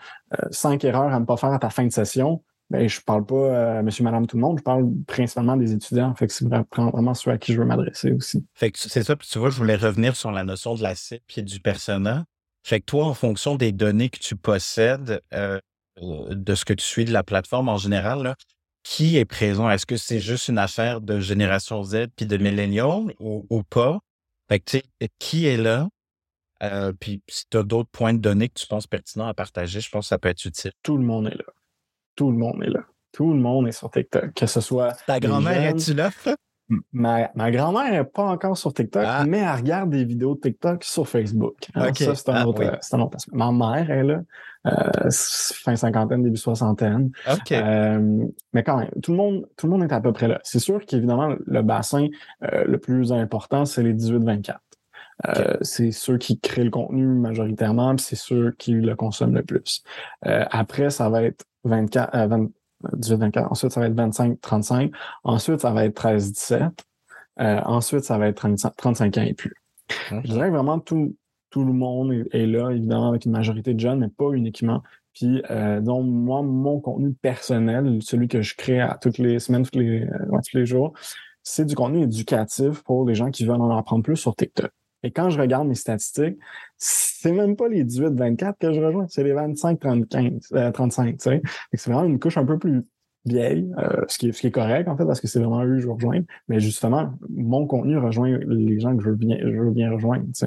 [0.52, 3.80] cinq erreurs à ne pas faire à ta fin de session, ben, je parle pas
[3.80, 4.60] à monsieur, madame, tout le monde.
[4.60, 6.14] Je parle principalement des étudiants.
[6.14, 8.46] Fait que c'est vraiment ceux à qui je veux m'adresser aussi.
[8.54, 9.16] Fait que c'est ça.
[9.16, 12.26] Puis tu vois, je voulais revenir sur la notion de la cible et du persona.
[12.64, 15.60] Fait que toi, en fonction des données que tu possèdes, euh,
[16.00, 18.36] de ce que tu suis de la plateforme en général, là,
[18.84, 19.70] qui est présent?
[19.70, 24.00] Est-ce que c'est juste une affaire de génération Z puis de milléniaux ou, ou, pas?
[24.48, 25.90] Fait que, tu sais, qui est là?
[26.62, 29.82] Euh, puis si tu as d'autres points de données que tu penses pertinents à partager,
[29.82, 30.72] je pense que ça peut être utile.
[30.84, 31.46] Tout le monde est là
[32.20, 32.82] tout le monde est là.
[33.14, 34.34] Tout le monde est sur TikTok.
[34.34, 34.92] Que ce soit.
[35.08, 36.12] Ta grand-mère, est-tu là?
[36.92, 39.24] Ma, ma grand-mère n'est pas encore sur TikTok, ah.
[39.26, 41.56] mais elle regarde des vidéos de TikTok sur Facebook.
[41.74, 43.36] Ça, c'est un, ah, autre, un autre aspect.
[43.36, 44.22] Ma mère est là,
[44.68, 47.10] euh, fin cinquantaine, début soixantaine.
[47.54, 50.42] Euh, mais quand même, tout le monde, tout le monde est à peu près là.
[50.44, 52.06] C'est sûr qu'évidemment, le bassin
[52.44, 54.58] euh, le plus important, c'est les 18-24.
[55.28, 59.44] Euh, c'est ceux qui créent le contenu majoritairement, puis c'est ceux qui le consomment le
[59.44, 59.84] plus.
[60.22, 62.50] Après, ça va être 24, euh, 20,
[62.94, 63.52] 18, 24.
[63.52, 64.92] Ensuite, ça va être 25, 35.
[65.24, 66.64] Ensuite, ça va être 13, 17.
[67.40, 68.38] Euh, ensuite, ça va être
[68.78, 69.54] 35, ans et plus.
[70.12, 71.16] Je dirais que vraiment tout,
[71.50, 74.84] tout le monde est, là, évidemment, avec une majorité de jeunes, mais pas uniquement.
[75.14, 79.66] Puis, euh, donc, moi, mon contenu personnel, celui que je crée à toutes les semaines,
[79.66, 80.94] tous les, euh, tous les jours,
[81.44, 84.72] c'est du contenu éducatif pour les gens qui veulent en apprendre plus sur TikTok.
[85.04, 86.38] Et quand je regarde mes statistiques,
[86.78, 91.42] c'est même pas les 18-24 que je rejoins, c'est les 25-35, 35, tu sais.
[91.74, 92.84] C'est vraiment une couche un peu plus
[93.26, 95.88] vieille, euh, ce, qui est, correct, en fait, parce que c'est vraiment eux que je
[95.88, 96.26] veux rejoindre.
[96.48, 100.46] Mais justement, mon contenu rejoint les gens que je veux bien, rejoindre, tu.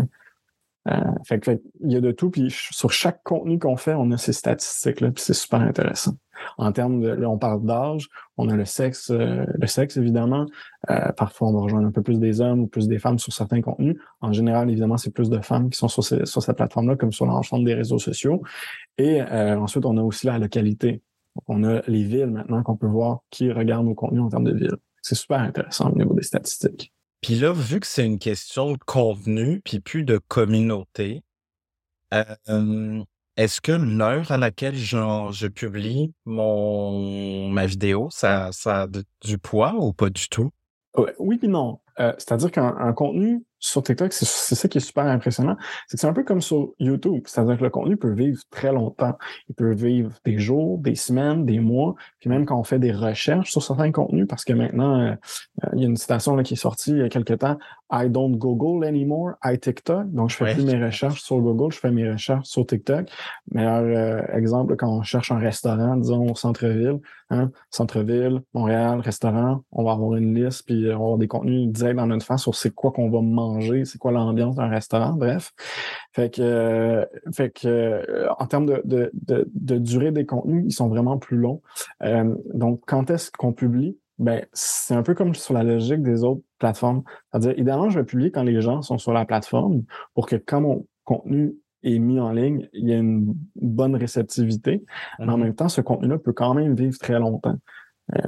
[0.89, 4.17] Euh, fait, il y a de tout, puis sur chaque contenu qu'on fait, on a
[4.17, 6.17] ces statistiques-là, puis c'est super intéressant.
[6.59, 10.47] En termes de, là, on parle d'âge, on a le sexe, euh, le sexe évidemment.
[10.91, 13.33] Euh, parfois, on va rejoindre un peu plus des hommes ou plus des femmes sur
[13.33, 13.97] certains contenus.
[14.21, 17.65] En général, évidemment, c'est plus de femmes qui sont sur, cette plateforme-là, comme sur l'ensemble
[17.65, 18.43] des réseaux sociaux.
[18.99, 21.03] Et ensuite, on a aussi la localité.
[21.49, 24.55] on a les villes maintenant qu'on peut voir qui regardent nos contenus en termes de
[24.55, 24.77] villes.
[25.03, 26.93] C'est super intéressant au niveau des statistiques.
[27.23, 31.23] Puis là, vu que c'est une question de contenu, puis plus de communauté,
[32.13, 33.03] euh,
[33.37, 38.87] est-ce que l'heure à laquelle je publie mon ma vidéo, ça, ça a
[39.25, 40.51] du poids ou pas du tout?
[41.19, 41.81] oui, puis non.
[42.01, 45.57] Euh, c'est-à-dire qu'un contenu sur TikTok, c'est ça qui est super impressionnant.
[45.87, 47.23] C'est que c'est un peu comme sur YouTube.
[47.27, 49.17] C'est-à-dire que le contenu peut vivre très longtemps.
[49.49, 51.95] Il peut vivre des jours, des semaines, des mois.
[52.19, 55.15] Puis même quand on fait des recherches sur certains contenus, parce que maintenant, euh,
[55.63, 57.57] euh, il y a une citation là, qui est sortie il y a quelque temps.
[57.93, 60.11] I don't Google anymore, I TikTok.
[60.11, 63.09] Donc, je fais plus mes recherches sur Google, je fais mes recherches sur TikTok.
[63.53, 66.99] Meilleur euh, exemple, quand on cherche un restaurant, disons, au centre-ville,
[67.31, 71.69] hein, centre-ville, Montréal, restaurant, on va avoir une liste, puis on va avoir des contenus
[71.69, 73.52] directs dans notre face sur c'est quoi qu'on va manger
[73.85, 75.53] c'est quoi l'ambiance d'un restaurant, bref.
[76.13, 79.11] Fait que, fait que euh, en termes de, de,
[79.55, 81.63] de, durée des contenus, ils sont vraiment plus longs.
[82.03, 83.99] Euh, donc, quand est-ce qu'on publie?
[84.19, 87.03] Ben, c'est un peu comme sur la logique des autres plateformes.
[87.31, 89.85] C'est-à-dire, idéalement, je vais publier quand les gens sont sur la plateforme
[90.15, 94.85] pour que quand mon contenu est mis en ligne, il y a une bonne réceptivité.
[95.19, 95.41] Mais en mm-hmm.
[95.41, 97.57] même temps, ce contenu-là peut quand même vivre très longtemps.
[98.15, 98.21] Euh,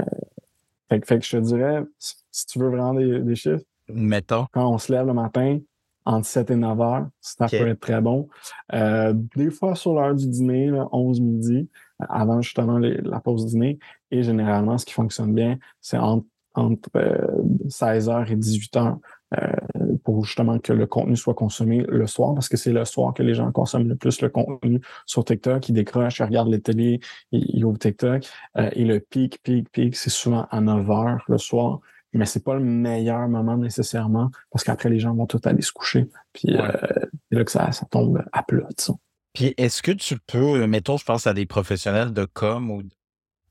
[0.88, 4.46] fait, que, fait, que je te dirais, si tu veux vraiment des, des chiffres, Mettons.
[4.52, 5.58] Quand on se lève le matin,
[6.04, 8.28] entre 7 et 9 heures, ça peut être très bon.
[8.72, 11.68] Euh, des fois sur l'heure du dîner, 11 midi,
[11.98, 13.78] avant justement la pause dîner.
[14.10, 16.26] Et généralement, ce qui fonctionne bien, c'est entre,
[17.68, 18.98] 16 euh, heures et 18 heures
[19.36, 23.12] euh, pour justement que le contenu soit consommé le soir, parce que c'est le soir
[23.12, 25.68] que les gens consomment le plus le contenu sur TikTok.
[25.68, 27.00] Ils décrochent, ils regardent les télé,
[27.32, 28.28] ils, ils ouvrent TikTok.
[28.56, 31.80] et le pic, pic, pic, c'est souvent à 9 heures le soir
[32.18, 35.72] mais c'est pas le meilleur moment nécessairement parce qu'après les gens vont tout aller se
[35.72, 36.70] coucher puis euh,
[37.30, 38.98] c'est là que ça, ça tombe à plat disons.
[39.32, 42.82] Puis est-ce que tu peux, mettons, je pense à des professionnels de com ou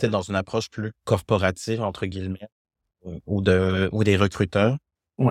[0.07, 2.47] dans une approche plus corporative, entre guillemets,
[3.25, 4.77] ou, de, ou des recruteurs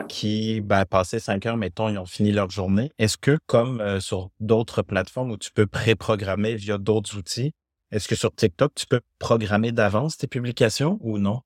[0.08, 2.92] qui, ben, passaient cinq heures, mettons, ils ont fini leur journée.
[2.98, 7.52] Est-ce que, comme euh, sur d'autres plateformes où tu peux préprogrammer via d'autres outils,
[7.90, 11.40] est-ce que sur TikTok, tu peux programmer d'avance tes publications ou non?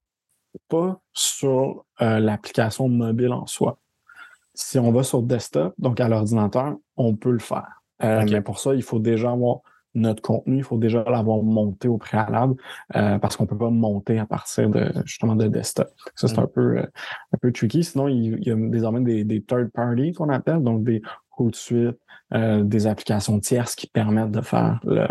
[0.68, 3.78] Pas sur euh, l'application mobile en soi.
[4.54, 7.82] Si on va sur desktop, donc à l'ordinateur, on peut le faire.
[8.02, 9.60] Euh, mais pour ça, il faut déjà avoir
[9.94, 12.54] notre contenu, il faut déjà l'avoir monté au préalable
[12.94, 15.88] euh, parce qu'on peut pas monter à partir de justement de desktop.
[16.14, 16.40] Ça, c'est mm.
[16.40, 16.86] un peu euh,
[17.32, 17.82] un peu tricky.
[17.82, 21.02] Sinon, il, y a désormais des, des third parties qu'on appelle, donc des
[21.44, 21.98] de suite,
[22.34, 25.06] euh, des applications tierces qui permettent de faire le,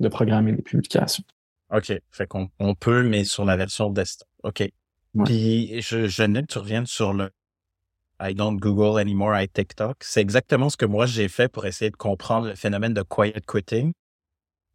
[0.00, 1.24] de programmer des publications.
[1.72, 1.92] OK.
[2.10, 4.28] Fait qu'on on peut, mais sur la version desktop.
[4.44, 4.70] OK.
[5.24, 7.30] Puis je, je que tu reviennes sur le
[8.20, 9.96] I don't Google anymore, I TikTok.
[10.00, 13.42] C'est exactement ce que moi j'ai fait pour essayer de comprendre le phénomène de quiet
[13.46, 13.92] quitting.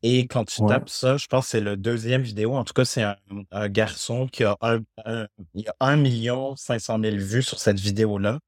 [0.04, 2.56] Et quand tu tapes ça, je pense que c'est le deuxième vidéo.
[2.56, 4.80] En tout cas, c'est un, garçon qui a un,
[5.56, 8.40] il a 1 million 500 000 vues sur cette vidéo-là.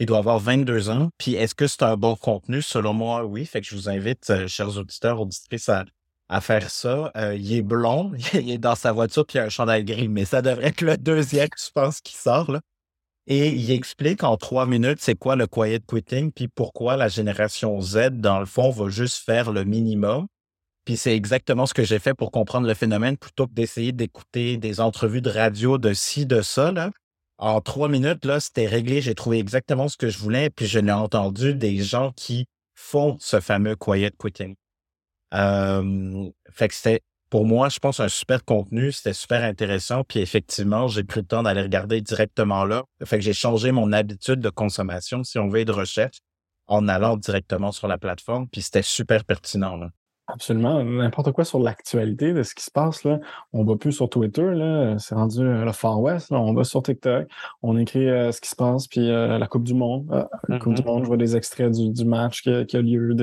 [0.00, 1.10] Il doit avoir 22 ans.
[1.16, 2.60] Puis est-ce que c'est un bon contenu?
[2.60, 3.46] Selon moi, oui.
[3.46, 5.84] Fait que je vous invite, euh, chers auditeurs, auditrices, à,
[6.28, 7.12] à faire ça.
[7.16, 10.08] Euh, il est blond, il est dans sa voiture, puis il a un chandail gris.
[10.08, 12.50] Mais ça devrait être le deuxième, je pense, qui sort.
[12.50, 12.60] Là.
[13.26, 17.80] Et il explique en trois minutes c'est quoi le quiet quitting, puis pourquoi la génération
[17.80, 20.26] Z, dans le fond, va juste faire le minimum.
[20.84, 24.56] Puis c'est exactement ce que j'ai fait pour comprendre le phénomène plutôt que d'essayer d'écouter
[24.56, 26.70] des entrevues de radio de ci, de ça.
[26.70, 26.90] Là.
[27.38, 29.00] En trois minutes, là, c'était réglé.
[29.00, 30.48] J'ai trouvé exactement ce que je voulais.
[30.48, 34.54] Puis je n'ai entendu des gens qui font ce fameux quiet quitting.
[35.36, 40.04] Euh, fait que c'était pour moi, je pense un super contenu, c'était super intéressant.
[40.04, 42.84] Puis effectivement, j'ai pris le temps d'aller regarder directement là.
[43.04, 46.18] Fait que j'ai changé mon habitude de consommation, si on veut, et de recherche,
[46.66, 48.48] en allant directement sur la plateforme.
[48.48, 49.78] Puis c'était super pertinent.
[50.28, 50.82] Absolument.
[50.82, 53.04] N'importe quoi sur l'actualité de ce qui se passe.
[53.04, 53.20] Là.
[53.52, 54.98] On va plus sur Twitter, là.
[54.98, 56.32] c'est rendu euh, le Far West.
[56.32, 57.28] On va sur TikTok,
[57.62, 60.26] on écrit euh, ce qui se passe, puis euh, la Coupe du Monde.
[60.48, 60.86] la Coupe du mm-hmm.
[60.86, 63.14] Monde, je vois des extraits du, match qui, a lieu,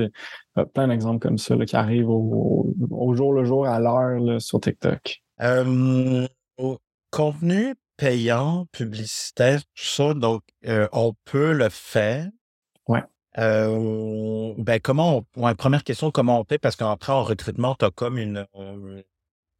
[0.72, 5.22] plein d'exemples comme ça là, qui arrivent au, jour le jour, à l'heure sur TikTok.
[7.10, 10.42] contenu payant, publicitaire, tout ça, donc
[10.92, 12.28] on peut le faire.
[13.36, 13.42] Ouais.
[13.44, 16.58] Euh, ben comment on, première question, comment on fait?
[16.58, 19.02] Parce qu'après, en recrutement, tu as comme une euh,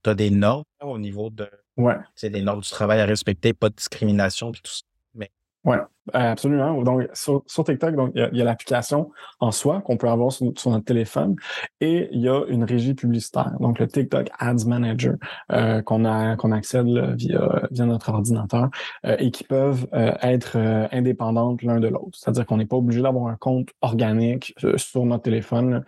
[0.03, 1.97] tu as des normes au niveau de ouais.
[2.15, 4.83] c'est des normes du travail à respecter, pas de discrimination puis tout ça.
[5.15, 5.31] Mais
[5.65, 5.79] Ouais,
[6.13, 6.83] absolument.
[6.83, 10.85] Donc, sur, TikTok, donc il y a, l'application en soi qu'on peut avoir sur, notre
[10.85, 11.37] téléphone
[11.81, 15.15] et il y a une régie publicitaire, donc le TikTok Ads Manager
[15.53, 18.69] euh, qu'on a qu'on accède via via notre ordinateur
[19.07, 20.57] euh, et qui peuvent euh, être
[20.93, 22.11] indépendantes l'un de l'autre.
[22.13, 25.85] C'est-à-dire qu'on n'est pas obligé d'avoir un compte organique sur notre téléphone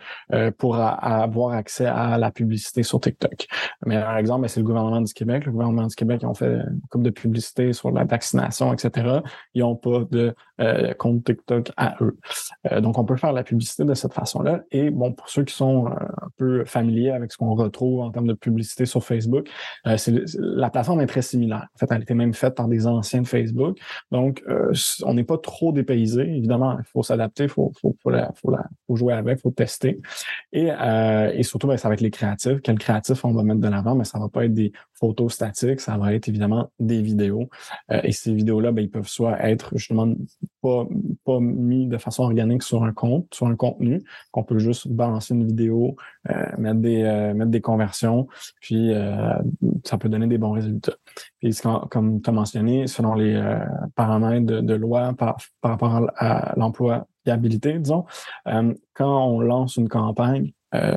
[0.57, 3.47] pour avoir accès à la publicité sur TikTok.
[3.85, 5.45] Mais par exemple, ben, c'est le gouvernement du Québec.
[5.45, 9.19] Le gouvernement du Québec, ils ont fait une couple de publicité sur la vaccination, etc.
[9.53, 12.17] Ils ont pas de euh, compte TikTok à eux.
[12.71, 14.61] Euh, donc, on peut faire la publicité de cette façon-là.
[14.71, 18.09] Et bon, pour ceux qui sont euh, un peu familiers avec ce qu'on retrouve en
[18.09, 19.47] termes de publicité sur Facebook,
[19.85, 21.67] la plateforme est très similaire.
[21.75, 23.77] En fait, elle était même faite par des anciens de Facebook.
[24.11, 24.43] Donc,
[25.03, 26.21] on n'est pas trop dépaysé.
[26.21, 27.93] Évidemment, il faut s'adapter, il faut, faut,
[28.95, 30.01] jouer avec, il faut tester.
[30.53, 30.71] Et,
[31.43, 32.61] surtout, ben, ça va être les créatifs.
[32.61, 35.81] Quels créatifs on va mettre de l'avant, mais ça va pas être des photos statiques,
[35.81, 37.49] ça va être évidemment des vidéos.
[37.89, 39.96] et ces vidéos-là, ben, ils peuvent soit être justement
[40.61, 45.33] pas, mis de façon organique sur un compte, sur un contenu, qu'on peut juste balancer
[45.33, 45.95] une vidéo,
[46.29, 48.27] euh, mettre, des, euh, mettre des conversions,
[48.61, 49.33] puis euh,
[49.85, 50.95] ça peut donner des bons résultats.
[51.39, 51.57] Puis
[51.89, 53.41] comme tu as mentionné, selon les
[53.95, 58.05] paramètres de, loi par, rapport à, l'employabilité, disons,
[58.93, 60.51] quand on lance une campagne,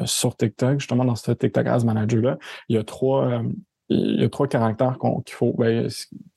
[0.05, 3.41] sur TikTok, justement dans ce TikTok Ads Manager-là, il y a trois,
[3.91, 5.89] il y a trois caractères qu'il faut ben,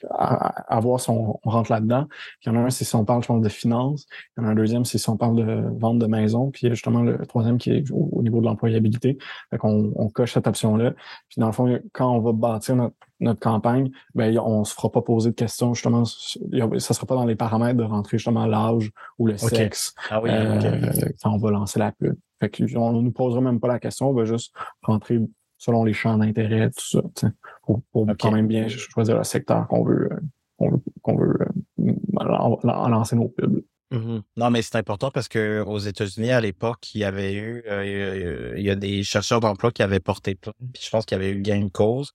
[0.09, 2.07] avoir si on, rentre là-dedans.
[2.43, 4.07] Il y en a un, c'est si on parle, je pense, de finances.
[4.35, 6.49] Il y en a un deuxième, c'est si on parle de vente de maison.
[6.49, 9.19] Puis justement le troisième qui est au, niveau de l'employabilité.
[9.51, 10.93] Fait qu'on on coche cette option-là.
[11.29, 14.91] Puis dans le fond, quand on va bâtir notre, notre campagne, ben on se fera
[14.91, 16.05] pas poser de questions justement.
[16.05, 19.93] Ça sera pas dans les paramètres de rentrer justement l'âge ou le sexe.
[20.09, 22.15] Ah oui, euh, quand on va lancer la pub.
[22.39, 25.19] Fait que on nous posera même pas la question, on va juste rentrer
[25.63, 30.09] selon les champs d'intérêt, tout ça, pour, quand même bien choisir le secteur qu'on veut,
[30.57, 31.37] qu'on veut,
[31.77, 33.63] lancer nos pubs.
[33.91, 34.21] Mm-hmm.
[34.35, 38.53] Non, mais c'est important parce que aux États-Unis, à l'époque, il y avait eu, euh,
[38.57, 41.21] il y a des chercheurs d'emploi qui avaient porté plainte, puis je pense qu'il y
[41.21, 42.11] avait eu gain de cause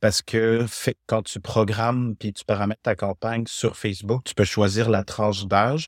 [0.00, 4.44] parce que fait, quand tu programmes puis tu paramètres ta campagne sur Facebook, tu peux
[4.44, 5.86] choisir la tranche d'âge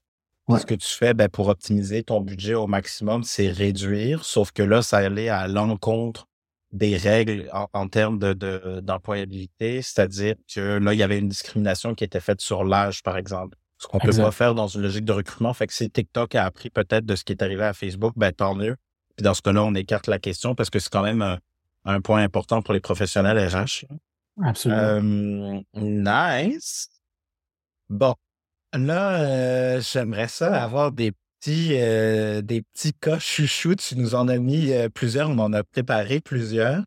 [0.58, 4.62] Ce que tu fais ben, pour optimiser ton budget au maximum, c'est réduire, sauf que
[4.62, 6.28] là, ça allait à l'encontre
[6.72, 12.04] des règles en, termes de, d'employabilité, c'est-à-dire que là, il y avait une discrimination qui
[12.04, 13.56] était faite sur l'âge, par exemple.
[13.78, 15.54] Ce qu'on peut pas faire dans une logique de recrutement.
[15.54, 18.32] Fait que si TikTok a appris peut-être de ce qui est arrivé à Facebook, ben
[18.32, 18.76] tant mieux.
[19.16, 21.38] Puis dans ce cas-là, on écarte la question parce que c'est quand même
[21.84, 23.86] un, point important pour les professionnels RH.
[24.42, 24.80] Absolument.
[24.82, 26.88] Euh, nice.
[27.88, 28.14] Bon.
[28.74, 33.76] Là, euh, j'aimerais ça avoir des petits, euh, des petits cas chouchous.
[33.76, 36.82] Tu nous en as mis plusieurs, on en a préparé plusieurs.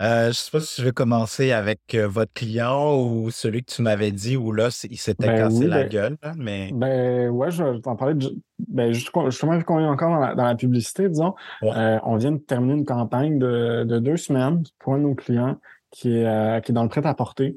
[0.00, 3.62] Euh, je ne sais pas si tu veux commencer avec euh, votre client ou celui
[3.62, 6.16] que tu m'avais dit où là, il s'était ben cassé la ben gueule.
[6.38, 6.70] mais...
[6.72, 8.14] Ben ouais, je vais t'en parler.
[8.14, 8.34] De,
[8.66, 12.74] ben, justement, vu qu'on est encore dans la, publicité, disons, euh, on vient de terminer
[12.74, 15.58] une campagne de, deux semaines pour nos clients
[15.90, 17.56] qui est, qui est dans le prêt-à-porter.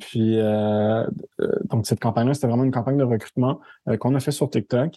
[0.00, 0.38] puis,
[1.70, 3.60] donc, cette campagne-là, c'était vraiment une campagne de recrutement
[3.98, 4.94] qu'on a fait sur TikTok.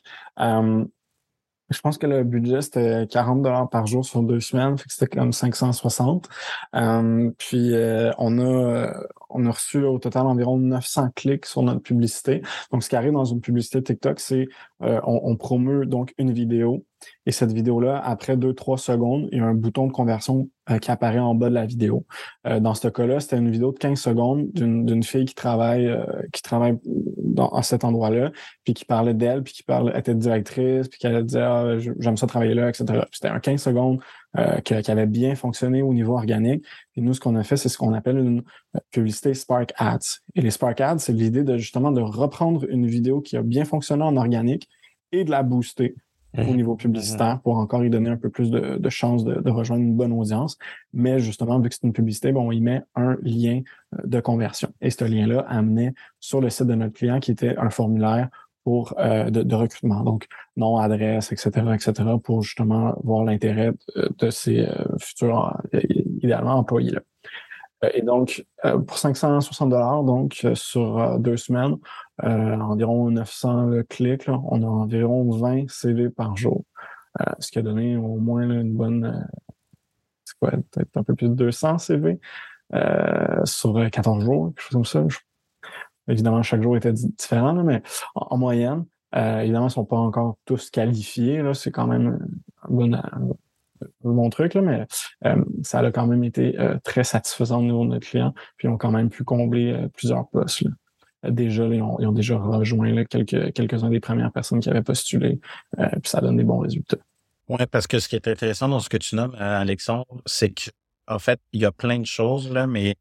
[1.72, 4.94] Je pense que le budget, c'était 40 dollars par jour sur deux semaines, fait que
[4.94, 6.30] c'était comme 560.
[6.76, 8.94] Euh, puis euh, on a
[9.32, 12.44] on a reçu au total environ 900 clics sur notre publicité.
[12.72, 14.48] Donc, ce qui arrive dans une publicité TikTok, c'est
[14.84, 16.86] euh, on, on promeut donc une vidéo
[17.26, 20.90] et cette vidéo-là, après 2-3 secondes, il y a un bouton de conversion euh, qui
[20.90, 22.08] apparaît en bas de la vidéo.
[22.48, 26.06] Euh, dans ce cas-là, c'était une vidéo de 15 secondes d'une fille qui travaille euh,
[26.34, 28.32] qui travaille dans, à cet endroit-là,
[28.64, 32.26] puis qui parlait d'elle, puis qui parlait, était directrice, puis allait dire ah, j'aime ça
[32.26, 33.04] travailler là, etc.
[33.12, 34.02] C'était un 15 secondes
[34.66, 36.66] qui, qui, avait bien fonctionné au niveau organique.
[36.96, 38.44] Et nous, ce qu'on a fait, c'est ce qu'on appelle une
[38.92, 40.20] publicité Spark Ads.
[40.34, 43.64] Et les Spark Ads, c'est l'idée de justement de reprendre une vidéo qui a bien
[43.64, 44.68] fonctionné en organique
[45.12, 45.96] et de la booster
[46.38, 46.56] au mhm.
[46.56, 49.96] niveau publicitaire pour encore y donner un peu plus de, de chances de, rejoindre une
[49.96, 50.58] bonne audience.
[50.94, 53.62] Mais justement, vu que c'est une publicité, bon, on y met un lien
[53.94, 54.70] euh, de conversion.
[54.82, 58.30] Et ce lien-là amenait sur le site de notre client qui était un formulaire
[58.64, 60.02] pour euh, de, recrutement.
[60.04, 61.94] Donc, nom, adresse, etc., etc.,
[62.24, 65.62] pour justement voir l'intérêt de, ces euh, futurs,
[66.22, 67.02] idéalement, employés-là.
[67.94, 68.46] Et donc,
[68.88, 71.78] pour 560 dollars, donc sur deux semaines,
[72.24, 74.30] euh, environ 900 clics.
[74.30, 76.64] On a environ 20 CV par jour.
[77.22, 79.40] Euh, ce qui a donné au moins une bonne, euh,
[80.24, 82.20] c'est quoi, peut-être un peu plus de 200 CV
[83.46, 85.04] sur 14 jours, quelque chose comme ça.
[86.08, 87.82] évidemment, chaque jour était différent, mais
[88.16, 91.42] en, moyenne, évidemment, ils ne sont pas encore tous qualifiés.
[91.54, 92.28] C'est quand même
[92.64, 93.38] un bon,
[94.04, 94.86] bon truc, là, mais
[95.64, 98.34] ça a quand même été très satisfaisant au niveau de notre client.
[98.58, 100.64] Puis ils ont quand même pu combler plusieurs postes.
[101.30, 105.40] Déjà, ils ont, déjà rejoint quelques, quelques-uns des premières personnes qui avaient postulé,
[105.80, 106.98] euh, puis ça donne des bons résultats.
[107.48, 110.54] Oui, parce que ce qui est intéressant dans ce que tu nommes, euh, Alexandre, c'est
[110.54, 112.96] qu'en fait, il y a plein de choses, là, mais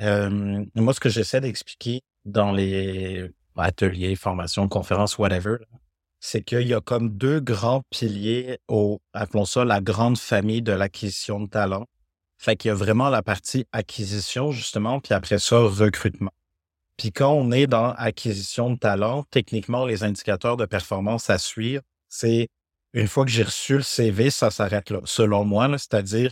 [0.00, 5.56] euh, moi, ce que j'essaie d'expliquer dans les ateliers, formations, conférences, whatever,
[6.20, 10.72] c'est qu'il y a comme deux grands piliers au, appelons ça la grande famille de
[10.72, 11.86] l'acquisition de talent.
[12.38, 16.30] Fait qu'il y a vraiment la partie acquisition, justement, puis après ça, recrutement.
[16.96, 21.82] Puis quand on est dans acquisition de talent, techniquement, les indicateurs de performance à suivre,
[22.08, 22.48] c'est
[22.92, 25.00] une fois que j'ai reçu le CV, ça s'arrête là.
[25.04, 26.30] Selon moi, c'est-à-dire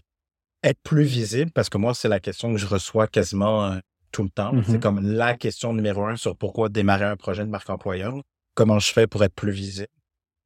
[0.62, 3.78] être plus visible, parce que moi, c'est la question que je reçois quasiment euh,
[4.10, 4.52] tout le temps.
[4.64, 4.80] C'est mm-hmm.
[4.80, 8.14] comme la question numéro un sur pourquoi démarrer un projet de marque employeur.
[8.56, 9.86] Comment je fais pour être plus visible?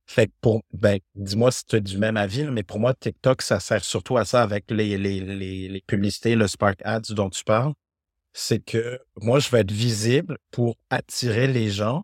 [0.06, 3.40] Fait que pour, ben, dis-moi si tu es du même avis, mais pour moi, TikTok,
[3.40, 7.30] ça sert surtout à ça avec les, les, les, les publicités, le Spark Ads dont
[7.30, 7.72] tu parles
[8.32, 12.02] c'est que moi, je vais être visible pour attirer les gens.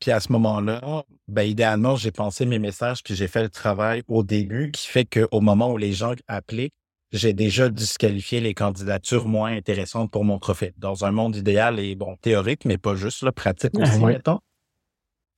[0.00, 4.02] Puis à ce moment-là, ben, idéalement, j'ai pensé mes messages, puis j'ai fait le travail
[4.06, 6.74] au début qui fait qu'au moment où les gens appliquent,
[7.10, 10.72] j'ai déjà disqualifié les candidatures moins intéressantes pour mon profil.
[10.76, 14.38] Dans un monde idéal et bon, théorique, mais pas juste, là, pratique ah aussi, mettons.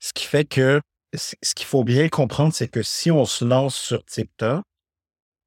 [0.01, 0.81] Ce qui fait que
[1.15, 4.63] ce qu'il faut bien comprendre, c'est que si on se lance sur TikTok,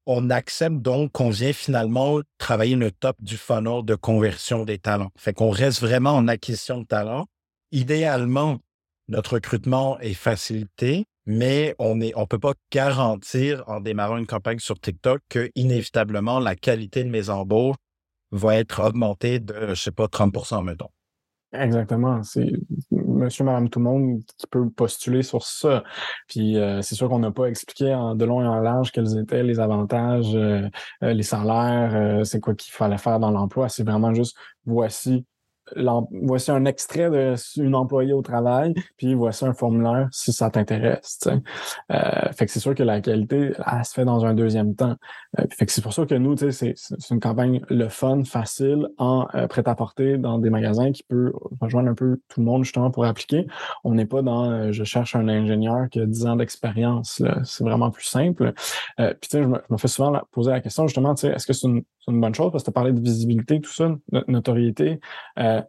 [0.06, 5.10] on accepte donc qu'on vient finalement travailler le top du funnel de conversion des talents.
[5.18, 7.26] Fait qu'on reste vraiment en acquisition de talents.
[7.72, 8.58] Idéalement,
[9.08, 14.78] notre recrutement est facilité, mais on ne peut pas garantir en démarrant une campagne sur
[14.78, 17.76] TikTok que inévitablement la qualité de mes embauches
[18.30, 20.90] va être augmentée de, je sais pas, 30% mettons.
[21.54, 22.22] Exactement.
[22.24, 22.50] C'est
[22.90, 25.84] monsieur, madame, tout monde qui peut postuler sur ça.
[26.26, 29.16] Puis euh, c'est sûr qu'on n'a pas expliqué en, de long et en large quels
[29.18, 30.68] étaient les avantages, euh,
[31.04, 33.68] euh, les salaires, c'est quoi qu'il fallait faire dans l'emploi.
[33.68, 34.36] C'est vraiment juste
[34.66, 35.26] voici
[36.10, 37.10] voici un extrait
[37.56, 41.20] d'une employée au travail, puis voici un formulaire si ça t'intéresse.
[41.92, 44.96] Euh, fait que c'est sûr que la qualité, elle, se fait dans un deuxième temps.
[45.38, 46.74] Euh, fait que c'est pour ça que nous, c'est
[47.10, 51.94] une campagne le fun, facile, en euh, prêt-à-porter dans des magasins qui peut rejoindre un
[51.94, 53.46] peu tout le monde justement pour appliquer.
[53.84, 57.22] On n'est pas dans euh, je cherche un ingénieur qui a 10 ans d'expérience.
[57.44, 58.52] C'est vraiment plus simple.
[58.96, 61.82] puis tu sais, je me, fais souvent poser la question justement, est-ce que c'est une,
[62.08, 62.50] une, bonne chose?
[62.52, 65.00] Parce que tu as parlé de visibilité, tout ça, de notoriété.
[65.38, 65.62] Euh,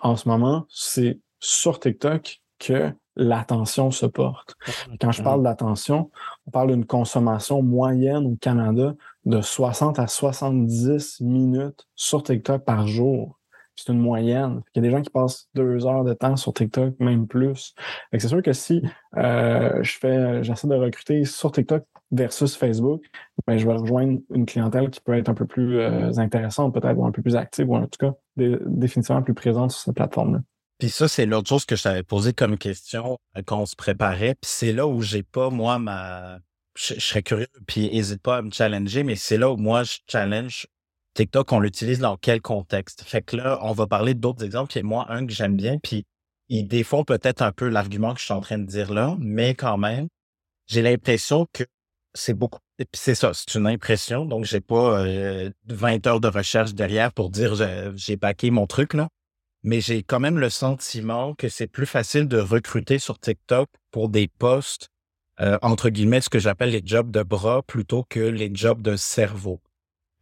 [0.00, 4.54] en ce moment, c'est sur TikTok que l'attention se porte.
[5.00, 6.10] Quand je parle d'attention,
[6.46, 8.94] on parle d'une consommation moyenne au Canada
[9.24, 13.39] de 60 à 70 minutes sur TikTok par jour.
[13.80, 14.60] C'est une moyenne.
[14.74, 17.74] Il y a des gens qui passent deux heures de temps sur TikTok, même plus.
[18.12, 18.82] C'est sûr que si
[19.16, 23.02] euh, je fais, j'essaie de recruter sur TikTok versus Facebook,
[23.46, 26.98] ben, je vais rejoindre une clientèle qui peut être un peu plus euh, intéressante, peut-être,
[26.98, 30.40] ou un peu plus active, ou en tout cas définitivement plus présente sur cette plateforme-là.
[30.78, 33.76] Puis ça, c'est l'autre chose que je t'avais posé comme question euh, quand on se
[33.76, 34.34] préparait.
[34.34, 36.38] Puis c'est là où j'ai pas, moi, ma.
[36.76, 39.98] Je, serais curieux, puis n'hésite pas à me challenger, mais c'est là où moi, je
[40.06, 40.66] challenge
[41.14, 43.02] TikTok, on l'utilise dans quel contexte?
[43.02, 44.70] Fait que là, on va parler d'autres exemples.
[44.72, 46.04] Puis moi, un que j'aime bien, puis
[46.48, 49.54] ils défont peut-être un peu l'argument que je suis en train de dire là, mais
[49.54, 50.08] quand même,
[50.66, 51.64] j'ai l'impression que
[52.14, 52.60] c'est beaucoup.
[52.94, 54.24] C'est ça, c'est une impression.
[54.24, 55.04] Donc, j'ai pas
[55.66, 57.54] 20 heures de recherche derrière pour dire
[57.94, 59.08] j'ai baqué mon truc, là.
[59.62, 64.08] Mais j'ai quand même le sentiment que c'est plus facile de recruter sur TikTok pour
[64.08, 64.88] des postes,
[65.38, 69.60] entre guillemets, ce que j'appelle les jobs de bras plutôt que les jobs de cerveau.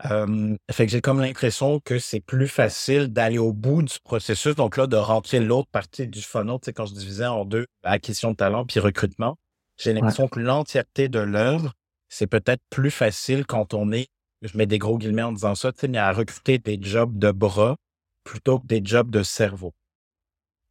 [0.02, 4.54] Fait que j'ai comme l'impression que c'est plus facile d'aller au bout du processus.
[4.54, 7.66] Donc là, de rentrer l'autre partie du funnel, tu sais, quand je divisais en deux,
[7.82, 9.36] acquisition de talent puis recrutement.
[9.76, 11.72] J'ai l'impression que l'entièreté de l'œuvre
[12.08, 14.08] c'est peut-être plus facile quand on est,
[14.42, 17.18] je mets des gros guillemets en disant ça, tu sais, mais à recruter des jobs
[17.18, 17.76] de bras
[18.24, 19.72] plutôt que des jobs de cerveau.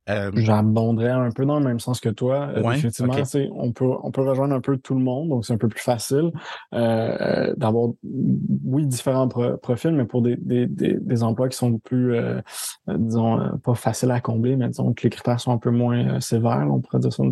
[0.09, 2.49] Euh, J'abonderais un peu dans le même sens que toi.
[2.55, 3.13] Euh, effectivement,
[3.53, 5.81] on, peut, on peut rejoindre un peu tout le monde, donc c'est un peu plus
[5.81, 6.31] facile
[6.73, 12.15] euh, d'avoir, oui, différents profils, mais pour des, des, des, emplois qui sont plus,
[12.87, 16.67] disons, pas faciles à combler, mais disons que les critères sont un peu moins sévères,
[16.71, 17.23] on pourrait dire ça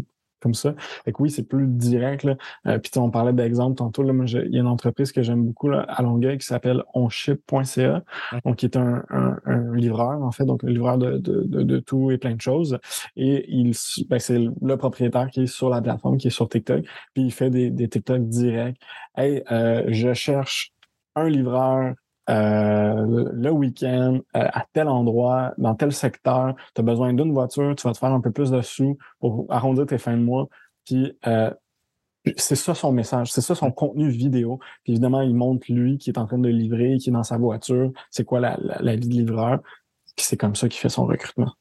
[0.45, 0.75] comme ça.
[1.05, 2.23] Fait que oui, c'est plus direct.
[2.23, 2.35] Là.
[2.67, 4.03] Euh, puis on parlait d'exemple tantôt.
[4.03, 6.83] Là, moi, il y a une entreprise que j'aime beaucoup là, à Longueuil qui s'appelle
[6.93, 8.03] onship.ca,
[8.45, 12.11] donc qui est un, un, livreur, en fait, donc un livreur de, de, de, tout
[12.11, 12.77] et plein de choses.
[13.15, 13.73] Et il
[14.07, 16.85] ben, c'est le propriétaire qui est sur la plateforme, qui est sur TikTok,
[17.15, 18.77] puis il fait des, des TikTok directs.
[19.17, 20.73] Hey, euh, je cherche
[21.15, 21.95] un livreur
[22.29, 27.75] euh, le week-end, euh, à tel endroit, dans tel secteur, tu as besoin d'une voiture,
[27.75, 30.47] tu vas te faire un peu plus de sous pour arrondir tes fins de mois.
[30.85, 31.51] Puis euh,
[32.37, 34.59] c'est ça son message, c'est ça son contenu vidéo.
[34.83, 37.37] Puis évidemment, il montre lui qui est en train de livrer, qui est dans sa
[37.37, 39.59] voiture, c'est quoi la, vie de livreur.
[40.15, 41.53] Puis c'est comme ça qu'il fait son recrutement.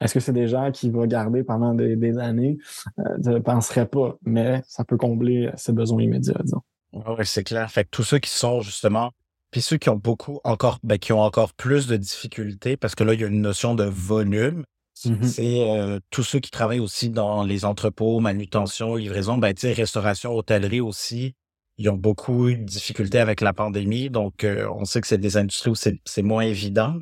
[0.00, 2.58] Est-ce que c'est des gens qui vont garder pendant des, années?
[2.98, 6.62] je ne penserais pas, mais ça peut combler ses besoins immédiats, disons.
[6.92, 7.70] Oui, c'est clair.
[7.70, 9.10] Fait que tous ceux qui sont justement
[9.56, 13.04] puis ceux qui ont beaucoup encore, ben, qui ont encore plus de difficultés, parce que
[13.04, 14.64] là, il y a une notion de volume.
[15.06, 20.34] Mmh c'est euh, tous ceux qui travaillent aussi dans les entrepôts, manutention, livraison, ben, restauration,
[20.34, 21.32] hôtellerie aussi.
[21.78, 24.10] Ils ont beaucoup de difficultés avec la pandémie.
[24.10, 26.96] Donc, euh, on sait que c'est des industries où c'est moins évident.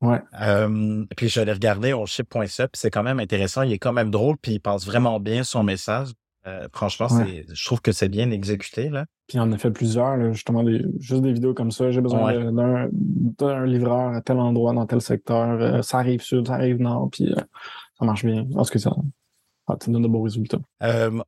[0.00, 0.22] Ouais.
[0.40, 3.60] Euh, puis je l'ai regardé au chip.ca, puis c'est quand même intéressant.
[3.60, 6.08] Il est quand même drôle, puis il passe vraiment bien son message.
[6.46, 8.88] Euh, franchement, je trouve que c'est bien exécuté.
[8.88, 9.06] Là.
[9.28, 11.90] Puis on a fait plusieurs, justement, des, juste des vidéos comme ça.
[11.90, 15.60] J'ai besoin d'un, livreur à tel endroit, dans tel secteur.
[15.60, 17.40] Euh, ça arrive sud, ça arrive nord, puis euh,
[17.98, 18.44] ça marche bien.
[18.54, 18.92] Parce que ça,
[19.68, 20.60] ça donne de beaux résultats.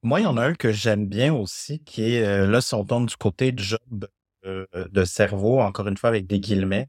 [0.03, 2.85] moi, il y en a un que j'aime bien aussi, qui est, là, si on
[2.85, 4.07] tombe du côté de job
[4.45, 6.89] de cerveau, encore une fois avec des guillemets,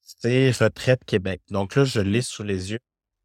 [0.00, 1.42] c'est Retraite Québec.
[1.50, 2.80] Donc là, je l'ai sous les yeux.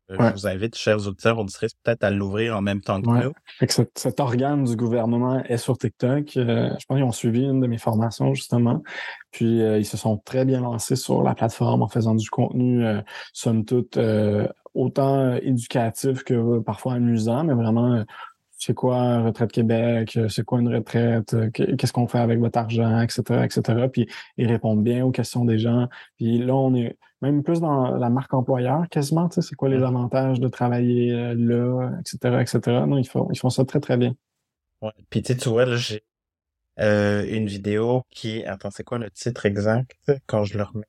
[0.09, 3.07] Euh, je vous invite, chers auditeurs, on serait peut-être à l'ouvrir en même temps que
[3.09, 3.33] nous.
[3.59, 6.37] Fait que cet, organe du gouvernement est sur TikTok.
[6.37, 8.81] Euh, je pense qu'ils ont suivi une de mes formations, justement.
[9.31, 12.85] Puis, euh, ils se sont très bien lancés sur la plateforme en faisant du contenu,
[13.33, 13.99] somme toute,
[14.73, 18.03] autant éducatif que parfois amusant, mais vraiment
[18.57, 23.43] c'est quoi Retraite Québec, c'est quoi une retraite, qu'est-ce qu'on fait avec votre argent, etc.,
[23.43, 23.87] etc.
[23.91, 25.87] Puis ils répondent bien aux questions des gens.
[26.17, 29.69] Puis là, on est même plus dans la marque employeur quasiment, tu sais, c'est quoi
[29.69, 32.85] les avantages de travailler euh, là, etc., etc.
[32.87, 34.15] Non, ils font, ils font ça très, très bien.
[34.81, 34.91] Ouais.
[35.09, 36.03] Puis tu vois, là, j'ai
[36.79, 39.95] euh, une vidéo qui Attends, c'est quoi le titre exact
[40.27, 40.85] quand je le remets?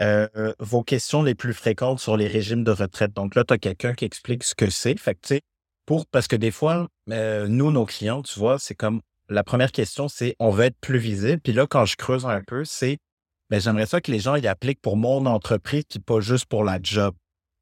[0.00, 3.12] Euh, vos questions les plus fréquentes sur les régimes de retraite.
[3.14, 4.98] Donc là, tu as quelqu'un qui explique ce que c'est.
[4.98, 5.42] Fait que tu sais,
[5.88, 10.06] pour parce que des fois, nous, nos clients, tu vois, c'est comme la première question,
[10.06, 11.40] c'est on veut être plus visible.
[11.40, 12.98] Puis là, quand je creuse un peu, c'est
[13.48, 16.62] ben, j'aimerais ça que les gens y appliquent pour mon entreprise, puis pas juste pour
[16.62, 17.14] la job.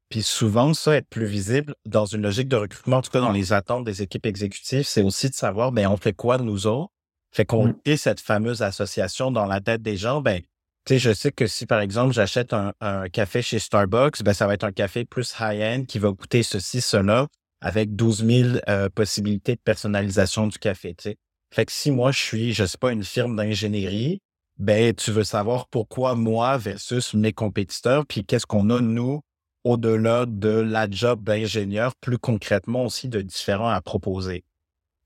[0.09, 3.31] Puis souvent, ça, être plus visible dans une logique de recrutement, en tout cas dans
[3.31, 6.67] les attentes des équipes exécutives, c'est aussi de savoir, ben, on fait quoi de nous
[6.67, 6.91] autres?
[7.33, 7.79] Fait qu'on mmh.
[7.85, 10.41] ait cette fameuse association dans la tête des gens, ben,
[10.85, 12.73] tu sais, je sais que si, par exemple, j'achète un,
[13.07, 16.81] café chez Starbucks, ben, ça va être un café plus high-end qui va coûter ceci,
[16.81, 17.27] cela,
[17.61, 21.17] avec 12 000 euh, possibilités de personnalisation du café, tu sais.
[21.53, 24.21] Fait que si moi, je suis, je sais pas, une firme d'ingénierie,
[24.57, 29.21] ben, tu veux savoir pourquoi moi versus mes compétiteurs, puis qu'est-ce qu'on a, nous,
[29.63, 34.43] au-delà de la job d'ingénieur, plus concrètement aussi de différents à proposer.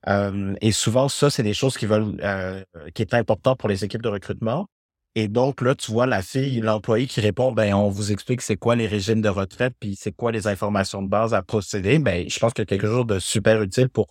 [0.07, 3.83] Euh, et souvent, ça, c'est des choses qui veulent, euh, qui est important pour les
[3.83, 4.67] équipes de recrutement.
[5.15, 8.55] Et donc, là, tu vois la fille, l'employé qui répond, ben, on vous explique c'est
[8.55, 11.99] quoi les régimes de retraite, puis c'est quoi les informations de base à procéder.
[11.99, 14.07] Ben, je pense qu'il y a quelque chose de super utile pour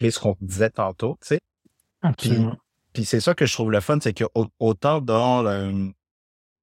[0.00, 1.40] ce qu'on disait tantôt, tu sais.
[2.02, 2.56] Absolument.
[2.92, 4.24] Puis, c'est ça que je trouve le fun, c'est que
[4.58, 5.92] autant dans le,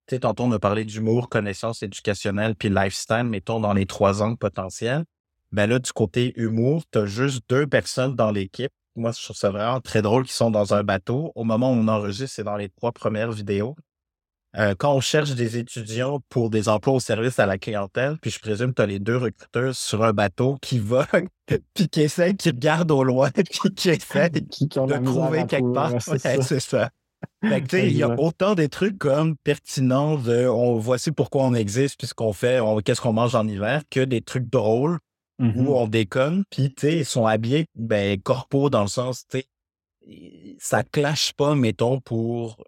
[0.08, 4.22] tu sais, tantôt on a parlé d'humour, connaissance éducationnelle, puis lifestyle, mettons dans les trois
[4.22, 5.06] angles potentiels.
[5.54, 8.72] Ben là, du côté humour, tu as juste deux personnes dans l'équipe.
[8.98, 11.32] Moi, je trouve ça vraiment très drôle qu'ils sont dans un bateau.
[11.36, 13.76] Au moment où on enregistre, c'est dans les trois premières vidéos.
[14.58, 18.32] Euh, quand on cherche des étudiants pour des emplois au service à la clientèle, puis
[18.32, 22.02] je présume que tu as les deux recruteurs sur un bateau qui voguent, puis qui
[22.02, 25.92] essaient, qui regardent au loin, puis qui essaient de trouver quelque part.
[26.02, 26.90] c'est ça.
[27.44, 32.08] il y a autant des trucs comme pertinents de on voici pourquoi on existe, puis
[32.08, 34.98] ce qu'on fait, qu'est-ce qu'on mange en hiver, que des trucs drôles
[35.40, 35.68] où mm-hmm.
[35.68, 39.44] on déconne, puis ils sont habillés ben, corpo dans le sens, tu
[40.60, 42.64] ça clash pas, mettons, pour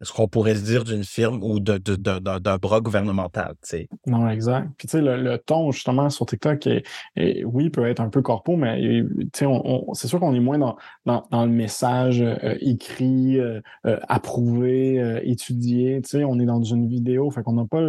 [0.00, 3.54] ce qu'on pourrait se dire d'une firme ou d'un de, de, bras gouvernemental.
[3.62, 3.88] sais.
[4.06, 4.68] Non, exact.
[4.76, 8.56] Puis tu sais, le, ton justement sur TikTok, est, oui, peut être un peu corpo,
[8.56, 9.02] mais
[9.42, 10.76] on, c'est sûr qu'on est moins dans,
[11.06, 16.00] dans, le message euh, écrit, euh, euh, approuvé, étudié.
[16.26, 17.80] On est dans une vidéo, fait qu'on n'a pas,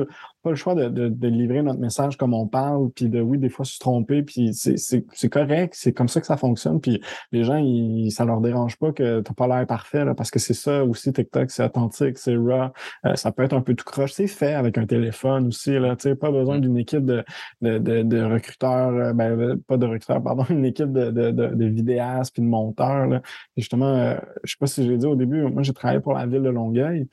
[0.43, 3.49] pas le choix de, de, livrer notre message comme on parle, puis de, oui, des
[3.49, 6.79] fois se tromper, puis c'est correct, c'est comme ça que ça fonctionne.
[6.79, 7.01] Puis
[7.31, 10.39] les gens, ils, ça leur dérange pas que tu pas l'air parfait, là, parce que
[10.39, 12.69] c'est ça aussi, TikTok, c'est authentique, c'est raw,
[13.05, 14.13] euh, ça peut être un peu tout croche.
[14.13, 16.61] C'est fait avec un téléphone aussi, là, pas besoin mm.
[16.61, 17.23] d'une équipe de,
[17.61, 22.33] de, de, recruteurs, euh, ben, euh, pas de recruteurs, pardon, une équipe de, de, vidéastes
[22.33, 23.21] puis de monteurs, là.
[23.57, 26.43] justement, je sais pas si j'ai dit au début, moi, j'ai travaillé pour la ville
[26.43, 27.07] de Longueuil,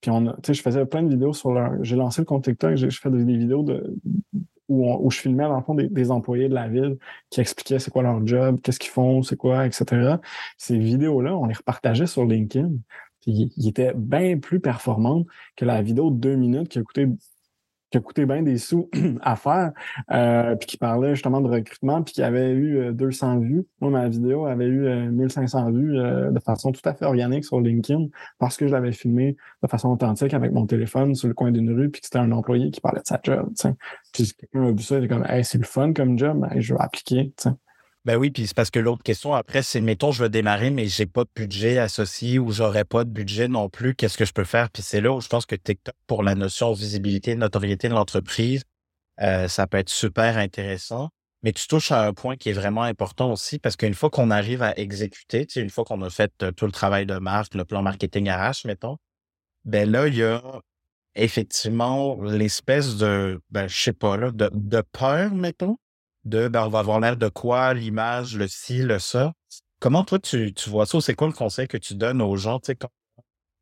[0.00, 1.72] puis on je faisais plein de vidéos sur leur.
[1.82, 3.96] J'ai lancé le compte TikTok, je fais des, vidéos de
[4.68, 6.96] où, où, je filmais dans le fond des, employés de la ville
[7.30, 10.16] qui expliquaient c'est quoi leur job, qu'est-ce qu'ils font, c'est quoi, etc.
[10.56, 12.70] Ces vidéos-là, on les repartageait sur LinkedIn.
[13.26, 17.08] Ils étaient bien plus performantes que la vidéo de deux minutes qui a coûté
[17.92, 18.88] qui a coûté bien des sous
[19.20, 19.72] à faire,
[20.10, 23.66] euh, puis qui parlait justement de recrutement, puis qui avait eu 200 euh, vues.
[23.80, 27.60] Moi, ma vidéo avait eu 1500 euh, vues de façon tout à fait organique sur
[27.60, 28.06] LinkedIn
[28.38, 31.70] parce que je l'avais filmé de façon authentique avec mon téléphone sur le coin d'une
[31.70, 33.52] rue, puis que c'était un employé qui parlait de sa job.
[34.12, 36.74] Puis quelqu'un a vu ça, il était comme c'est le fun comme job, ben, je
[36.74, 37.32] vais appliquer.
[38.04, 40.88] Ben oui, puis c'est parce que l'autre question après, c'est mettons, je veux démarrer, mais
[40.88, 43.94] j'ai pas de budget associé ou j'aurais pas de budget non plus.
[43.94, 44.70] Qu'est-ce que je peux faire?
[44.70, 48.64] Puis c'est là où je pense que TikTok, pour la notion visibilité, notoriété de l'entreprise,
[49.20, 51.10] euh, ça peut être super intéressant.
[51.44, 54.30] Mais tu touches à un point qui est vraiment important aussi parce qu'une fois qu'on
[54.30, 57.64] arrive à exécuter, une fois qu'on a fait euh, tout le travail de marque, le
[57.64, 58.96] plan marketing RH, mettons,
[59.64, 60.42] ben là, il y a
[61.14, 65.78] effectivement l'espèce de, ben, je sais pas, là, de, de peur, mettons,
[66.24, 69.32] de ben, on va avoir l'air de quoi, l'image, le ci, le ça.
[69.80, 71.00] Comment toi tu, tu vois ça?
[71.00, 72.78] C'est quoi le conseil que tu donnes aux gens, tu sais,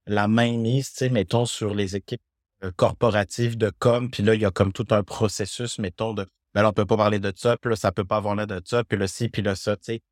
[0.07, 2.23] la main mise, tu sais, mettons, sur les équipes
[2.65, 6.27] euh, corporatives de com, puis là, il y a comme tout un processus, mettons, de
[6.53, 8.47] ben là, on peut pas parler de ça, puis là, ça peut pas avoir l'air
[8.47, 10.03] de ça, puis le ci, puis le ça, tu sais.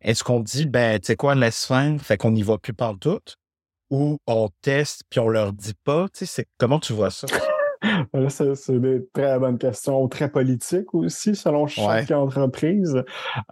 [0.00, 3.20] Est-ce qu'on dit, ben, tu sais quoi, laisse faire, fait qu'on n'y va plus tout
[3.90, 7.26] ou on teste, puis on leur dit pas, tu sais, comment tu vois ça?
[8.28, 13.02] c'est des très bonnes questions, très politiques aussi, selon chaque entreprise.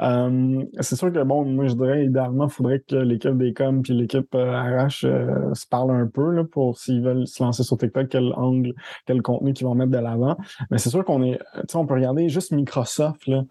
[0.00, 3.82] Euh, c'est sûr que, bon, moi, je dirais, idéalement, il faudrait que l'équipe des coms
[3.82, 7.62] puis l'équipe RH euh, euh, se parlent un peu là, pour s'ils veulent se lancer
[7.62, 8.74] sur TikTok, quel angle,
[9.06, 10.36] quel contenu qu'ils vont mettre de l'avant.
[10.70, 13.44] Mais c'est sûr qu'on est, tu sais, on peut regarder juste Microsoft, là.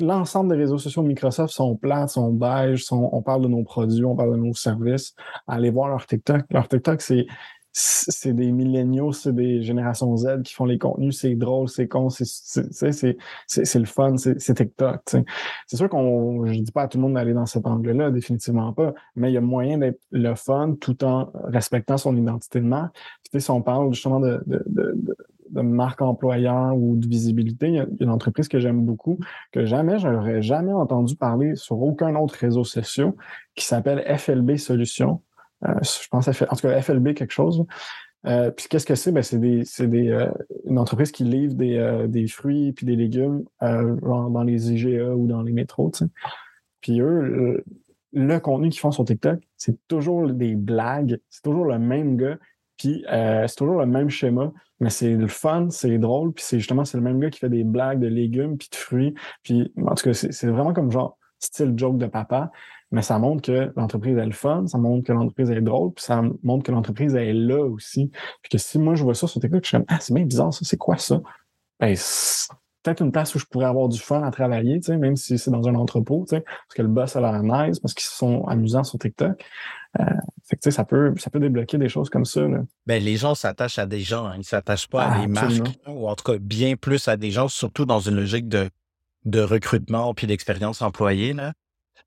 [0.00, 3.64] L'ensemble des réseaux sociaux de Microsoft sont plats, sont beige, sont, on parle de nos
[3.64, 5.14] produits, on parle de nos services.
[5.46, 6.42] Allez voir leur TikTok.
[6.50, 7.26] Leur TikTok, c'est
[7.72, 12.08] c'est des milléniaux, c'est des générations Z qui font les contenus, c'est drôle, c'est con,
[12.10, 12.24] c'est
[13.78, 15.00] le fun, c'est TikTok.
[15.66, 18.72] C'est sûr qu'on, je dis pas à tout le monde d'aller dans cet angle-là, définitivement
[18.72, 22.66] pas, mais il y a moyen d'être le fun tout en respectant son identité de
[22.66, 22.96] marque.
[23.36, 24.94] Si on parle justement de, de, de,
[25.50, 29.18] de marque employeur ou de visibilité, il y a, une entreprise que j'aime beaucoup,
[29.52, 33.12] que jamais, j'aurais jamais entendu parler sur aucun autre réseau social,
[33.54, 35.22] qui s'appelle FLB Solutions.
[35.62, 37.64] Je pense, en tout cas, FLB quelque chose.
[38.24, 39.12] puis qu'est-ce que c'est?
[39.12, 40.28] Ben, c'est des, c'est des,
[40.64, 45.42] une entreprise qui livre des, des fruits puis des légumes dans les IGA ou dans
[45.42, 45.90] les métros.
[46.80, 47.64] Puis eux,
[48.12, 52.38] le contenu qu'ils font sur TikTok, c'est toujours des blagues, c'est toujours le même gars,
[52.76, 56.58] puis euh, c'est toujours le même schéma, mais c'est le fun, c'est drôle, puis c'est
[56.58, 59.72] justement c'est le même gars qui fait des blagues de légumes puis de fruits, puis
[59.84, 62.50] en tout cas c'est vraiment comme genre style joke de papa,
[62.90, 66.04] mais ça montre que l'entreprise est le fun, ça montre que l'entreprise est drôle, puis
[66.04, 68.10] ça montre que l'entreprise est là aussi,
[68.42, 70.24] puis que si moi je vois ça sur TikTok, je suis comme ah c'est bien
[70.24, 71.20] bizarre ça, c'est quoi ça?
[71.80, 71.94] Ben
[72.82, 75.66] peut-être une place où je pourrais avoir du fun à travailler, même si c'est dans
[75.68, 76.42] un entrepôt, parce
[76.74, 79.44] que le boss a l'air nice, parce qu'ils sont amusants sur TikTok.
[79.98, 80.04] Euh,
[80.44, 82.42] fait ça peut, ça peut débloquer des choses comme ça.
[82.86, 84.32] Ben, les gens s'attachent à des gens, hein.
[84.34, 87.30] ils ne s'attachent pas à des marques, ou en tout cas bien plus à des
[87.30, 88.70] gens, surtout dans une logique de,
[89.24, 91.32] de recrutement puis d'expérience employée.
[91.32, 91.52] Là.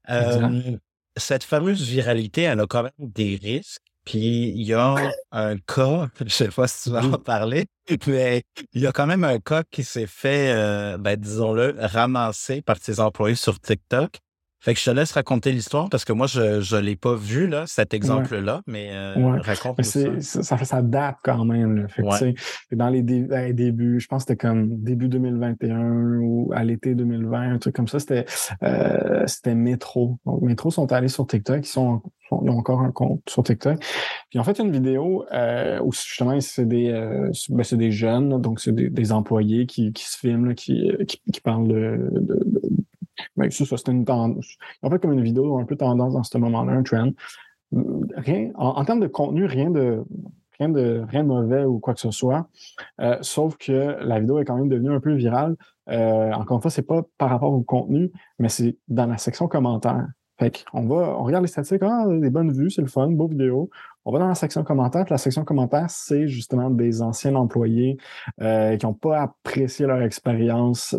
[0.09, 0.77] Euh,
[1.17, 3.81] cette fameuse viralité, elle a quand même des risques.
[4.05, 7.67] Puis il y a un cas, je sais pas si tu vas en parler,
[8.07, 8.43] mais
[8.73, 12.77] il y a quand même un cas qui s'est fait, euh, ben, disons-le, ramasser par
[12.77, 14.17] ses employés sur TikTok.
[14.61, 17.47] Fait que je te laisse raconter l'histoire parce que moi, je ne l'ai pas vu,
[17.47, 19.99] là, cet exemple-là, mais euh, raconte ça.
[20.19, 20.57] ça.
[20.63, 21.77] Ça date quand même.
[21.77, 21.87] Là.
[21.87, 26.63] Fait que, dans les, ben, débuts, je pense que c'était comme début 2021 ou à
[26.63, 28.25] l'été 2020, un truc comme ça, c'était
[28.61, 30.19] euh, c'était Métro.
[30.27, 33.83] Donc, Métro sont allés sur TikTok, ils, sont, ont encore un compte sur TikTok.
[34.29, 38.59] Puis en fait, une vidéo euh, où justement, c'est des, euh, ben, des jeunes, donc
[38.59, 42.61] c'est des, des, employés qui, qui se filment, qui, qui, qui, parlent de, de
[43.35, 44.55] mais ben, ça, c'était une tendance.
[44.81, 47.11] En fait, comme une vidéo un peu tendance dans ce moment-là, un trend.
[48.15, 50.03] Rien, en, termes de contenu, rien de,
[50.59, 52.47] rien de, rien mauvais ou quoi que ce soit.
[52.99, 55.55] Euh, sauf que la vidéo est quand même devenue un peu virale.
[55.89, 59.47] Euh, encore une fois, c'est pas par rapport au contenu, mais c'est dans la section
[59.47, 60.07] commentaires.
[60.37, 63.27] Fait qu'on va, on regarde les statistiques, ah, des bonnes vues, c'est le fun, beau
[63.27, 63.69] vidéo.
[64.05, 65.05] On va dans la section commentaires.
[65.09, 67.97] La section commentaires, c'est justement des anciens employés
[68.41, 70.95] euh, qui n'ont pas apprécié leur expérience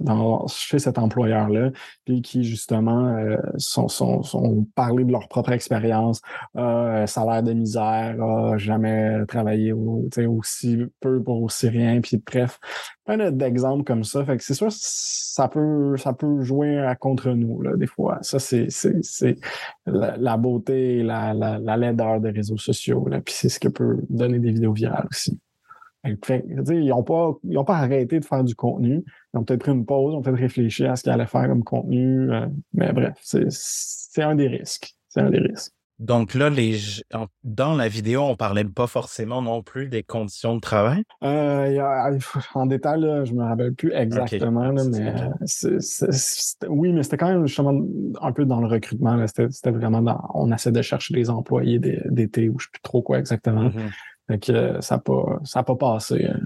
[0.49, 1.71] chez cet employeur-là,
[2.05, 6.21] puis qui justement euh, sont, sont, sont parlé de leur propre expérience,
[6.57, 8.17] euh, salaire de misère,
[8.59, 12.61] jamais travaillé aussi peu pour aussi rien, puis bref,
[13.05, 14.25] plein d'exemples comme ça.
[14.39, 18.19] C'est sûr, ça peut, ça peut jouer à contre nous, là, des fois.
[18.23, 19.37] Ça, c'est, c'est,
[19.87, 22.92] la, la, beauté la, la, la laideur des réseaux sociaux,
[23.27, 25.39] c'est ce qui peut donner des vidéos virales aussi.
[26.05, 29.05] Ils n'ont pas arrêté de faire du contenu.
[29.33, 31.47] Ils ont peut-être pris une pause, ils ont peut-être réfléchi à ce qu'ils allaient faire
[31.47, 32.33] comme contenu.
[32.33, 34.97] Euh, mais bref, c'est un des risques.
[35.09, 35.73] C'est un des risques.
[36.03, 36.81] Donc là, les,
[37.45, 41.05] dans la vidéo, on parlait pas forcément non plus des conditions de travail?
[41.23, 42.19] Euh,
[42.55, 45.15] en détail, là, je me rappelle plus exactement, mais
[46.69, 47.81] oui, mais c'était quand même justement
[48.21, 49.25] un peu dans le recrutement.
[49.29, 53.01] C'était vraiment dans, on essaie de chercher des employés d'été ou je sais plus trop
[53.01, 53.71] quoi exactement.
[53.71, 54.41] Mm-hmm.
[54.41, 56.25] que ça n'a pas, ça pas passé.
[56.25, 56.37] Euh,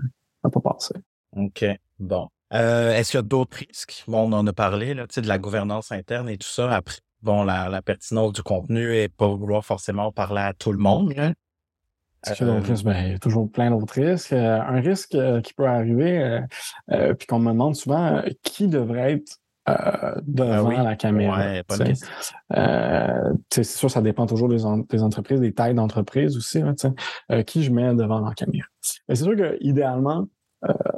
[0.44, 0.94] ça pas passé.
[1.34, 1.64] OK.
[1.98, 2.28] Bon.
[2.52, 4.04] Euh, est-ce qu'il y a d'autres risques?
[4.06, 6.70] Bon, on en a parlé, là, de la gouvernance interne et tout ça.
[6.70, 10.78] Après, bon, la, la pertinence du contenu et pas vouloir forcément parler à tout le
[10.78, 11.12] monde.
[11.16, 11.32] Hein.
[12.28, 14.32] Euh, ben, il y a toujours plein d'autres risques.
[14.32, 16.40] Euh, un risque euh, qui peut arriver,
[16.88, 21.42] puis qu'on me demande souvent, qui devrait être ben devant la caméra.
[23.50, 26.62] c'est sûr, ça dépend toujours des, entreprises, des tailles d'entreprise aussi.
[27.46, 28.68] qui je mets devant la caméra?
[29.08, 30.26] Mais c'est sûr que idéalement,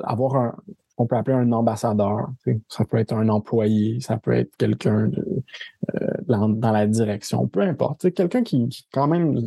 [0.05, 0.57] avoir un,
[0.99, 2.31] on peut appeler un ambassadeur.
[2.69, 5.11] Ça peut être un employé, ça peut être quelqu'un
[5.95, 8.13] euh, dans, la direction, peu importe.
[8.13, 9.41] Quelqu'un qui, qui, quand même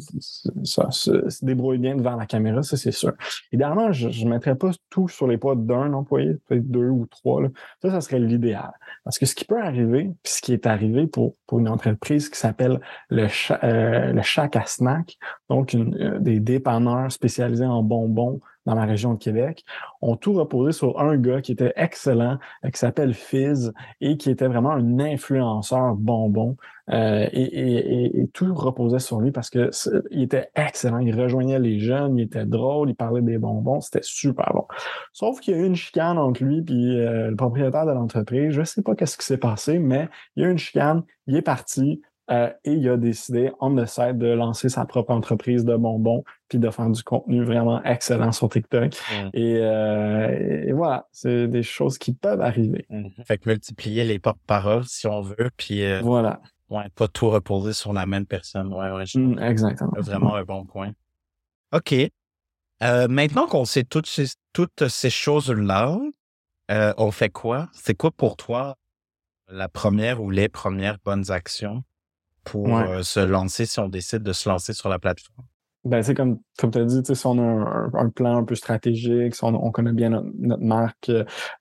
[0.64, 3.14] ça, se, débrouille bien devant la caméra, ça c'est sûr.
[3.52, 7.42] Idéalement, je ne mettrais pas tout sur les pas d'un employé, peut-être deux ou trois.
[7.42, 7.50] Là.
[7.82, 8.72] Ça, ça serait l'idéal.
[9.04, 12.30] Parce que ce qui peut arriver, puis ce qui est arrivé pour, pour une entreprise
[12.30, 12.80] qui s'appelle
[13.10, 13.28] le,
[13.64, 14.22] euh, le
[14.58, 15.18] à Snack,
[15.50, 19.64] donc une, euh, des dépanneurs spécialisés en bonbons dans la région de Québec,
[20.02, 24.30] ont tout reposé sur un gars qui était excellent, euh, qui s'appelle Fizz et qui
[24.30, 26.58] était vraiment un influenceur bonbon.
[26.90, 29.70] Euh, et, tout reposait sur lui parce que
[30.12, 31.00] il était excellent.
[31.00, 34.66] Il rejoignait les jeunes, il était drôle, il parlait des bonbons, c'était super bon.
[35.14, 38.52] Sauf qu'il y a eu une chicane entre lui et euh, le propriétaire de l'entreprise.
[38.52, 41.36] Je sais pas qu'est-ce qui s'est passé, mais il y a eu une chicane, il
[41.36, 42.02] est parti.
[42.30, 46.24] Euh, et il a décidé, on the side, de lancer sa propre entreprise de bonbons
[46.48, 48.94] puis de faire du contenu vraiment excellent sur TikTok.
[49.36, 52.86] Euh, et, voilà, c'est des choses qui peuvent arriver.
[52.90, 53.26] Mm-hmm.
[53.26, 56.42] Fait que multiplier les porte-paroles, si on veut, puis euh, voilà.
[56.72, 58.74] Ouais, pas tout reposer sur la même personne.
[58.74, 59.92] Ouais, ouais, mm, exactement.
[59.98, 60.94] Vraiment un bon point.
[61.74, 61.94] OK.
[62.82, 66.00] maintenant qu'on sait toutes ces, toutes ces choses-là,
[66.70, 67.70] on fait quoi?
[67.74, 68.78] C'est quoi pour toi
[69.52, 71.84] la première ou les premières bonnes actions
[72.44, 75.46] pour euh, se lancer si on décide de se lancer sur la plateforme?
[75.84, 79.36] Ben, c'est comme, comme tu as dit, si on a un, plan un peu stratégique,
[79.36, 81.12] si on, connaît bien notre, marque,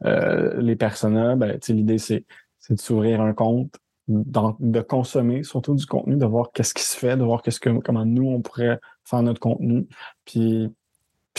[0.05, 2.27] euh, les personas, ben, l'idée, c'est,
[2.59, 3.75] c'est de s'ouvrir un compte,
[4.11, 7.71] de consommer surtout du contenu, de voir qu'est-ce qui se fait, de voir qu'est-ce que,
[7.81, 9.87] comment nous, on pourrait faire notre contenu.
[10.25, 10.69] Puis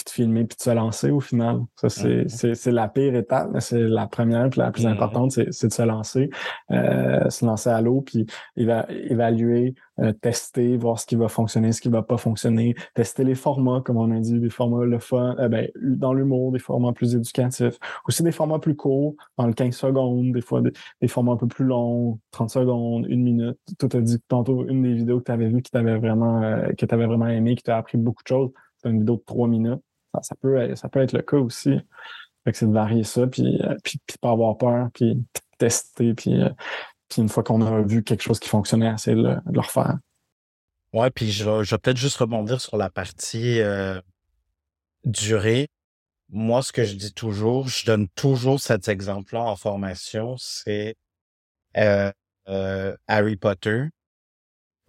[0.03, 1.61] puis de filmer, puis de se lancer au final.
[1.75, 4.91] Ça, c'est, c'est, la pire étape, mais c'est la première, puis la plus mm-hmm.
[4.91, 6.29] importante, c'est, c'est de se lancer,
[6.71, 8.25] euh, se lancer à l'eau, puis
[8.55, 13.35] évaluer, euh, tester, voir ce qui va fonctionner, ce qui va pas fonctionner, tester les
[13.35, 16.93] formats, comme on a dit, des formats le fun, euh, ben, dans l'humour, des formats
[16.93, 17.77] plus éducatifs,
[18.07, 21.47] aussi des formats plus courts, dans le 15 secondes, des fois des, formats un peu
[21.47, 23.57] plus longs, 30 secondes, une minute.
[23.77, 26.41] Tu as dit tantôt une des vidéos que tu avais vues qui t'avait vraiment,
[26.77, 28.51] que tu avais vraiment aimé, qui t'a appris beaucoup de choses
[28.89, 29.81] une vidéo de trois minutes.
[30.21, 31.79] Ça, peut, être le cas aussi.
[32.53, 35.23] C'est de varier ça, puis, euh, puis, pas avoir peur, puis
[35.57, 36.49] tester, puis, euh,
[37.07, 39.97] puis une fois qu'on a vu quelque chose qui fonctionnait, essayer de le, refaire.
[40.93, 44.01] Ouais, puis je, vais peut-être juste rebondir sur la partie euh,
[45.05, 45.69] durée.
[46.29, 50.95] Moi, ce que je dis toujours, je donne toujours cet exemple-là en formation, c'est
[51.75, 53.85] Harry Potter.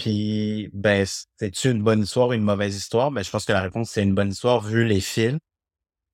[0.02, 3.12] Puis, ben, c'est-tu une bonne histoire ou une mauvaise histoire?
[3.12, 5.38] Ben, je pense que la réponse, c'est une bonne histoire vu les films,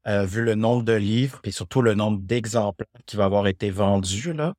[0.07, 3.71] euh, vu le nombre de livres, puis surtout le nombre d'exemplaires qui va avoir été
[3.71, 4.53] vendus, là.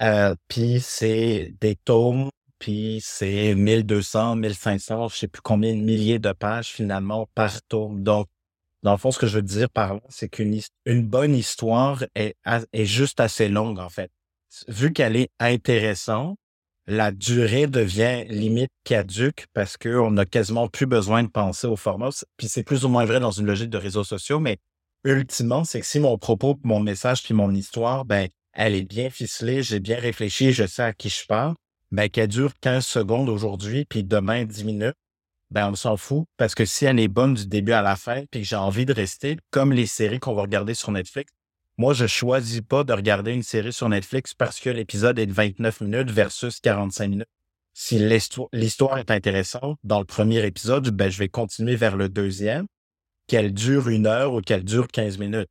[0.00, 6.20] Euh, puis c'est des tomes, puis c'est 1200, 1500, je sais plus combien de milliers
[6.20, 8.04] de pages finalement par tome.
[8.04, 8.28] Donc,
[8.84, 12.04] dans le fond, ce que je veux dire par là, c'est qu'une une bonne histoire
[12.14, 12.36] est
[12.84, 14.12] juste assez longue, en fait.
[14.68, 16.38] Vu qu'elle est intéressante,
[16.86, 22.10] la durée devient limite caduque parce qu'on a quasiment plus besoin de penser au format.
[22.36, 24.58] Puis c'est plus ou moins vrai dans une logique de réseaux sociaux, mais
[25.04, 29.10] ultimement, c'est que si mon propos, mon message, puis mon histoire, ben, elle est bien
[29.10, 31.54] ficelée, j'ai bien réfléchi, je sais à qui je parle,
[31.90, 34.96] ben, qu'elle dure 15 secondes aujourd'hui, puis demain 10 minutes,
[35.50, 38.24] ben, on s'en fout parce que si elle est bonne du début à la fin,
[38.30, 41.32] puis que j'ai envie de rester, comme les séries qu'on va regarder sur Netflix,
[41.82, 45.32] moi, je choisis pas de regarder une série sur Netflix parce que l'épisode est de
[45.32, 47.28] 29 minutes versus 45 minutes.
[47.74, 47.98] Si
[48.52, 52.68] l'histoire est intéressante, dans le premier épisode, ben, je vais continuer vers le deuxième,
[53.26, 55.48] qu'elle dure une heure ou qu'elle dure 15 minutes.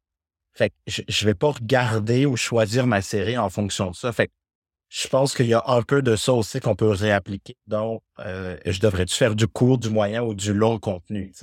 [0.53, 4.13] Fait que je, je vais pas regarder ou choisir ma série en fonction de ça.
[4.13, 4.33] Fait que
[4.87, 7.57] je pense qu'il y a un peu de ça aussi qu'on peut réappliquer.
[7.67, 11.33] Donc, euh, je devrais-tu faire du court, du moyen ou du long contenu?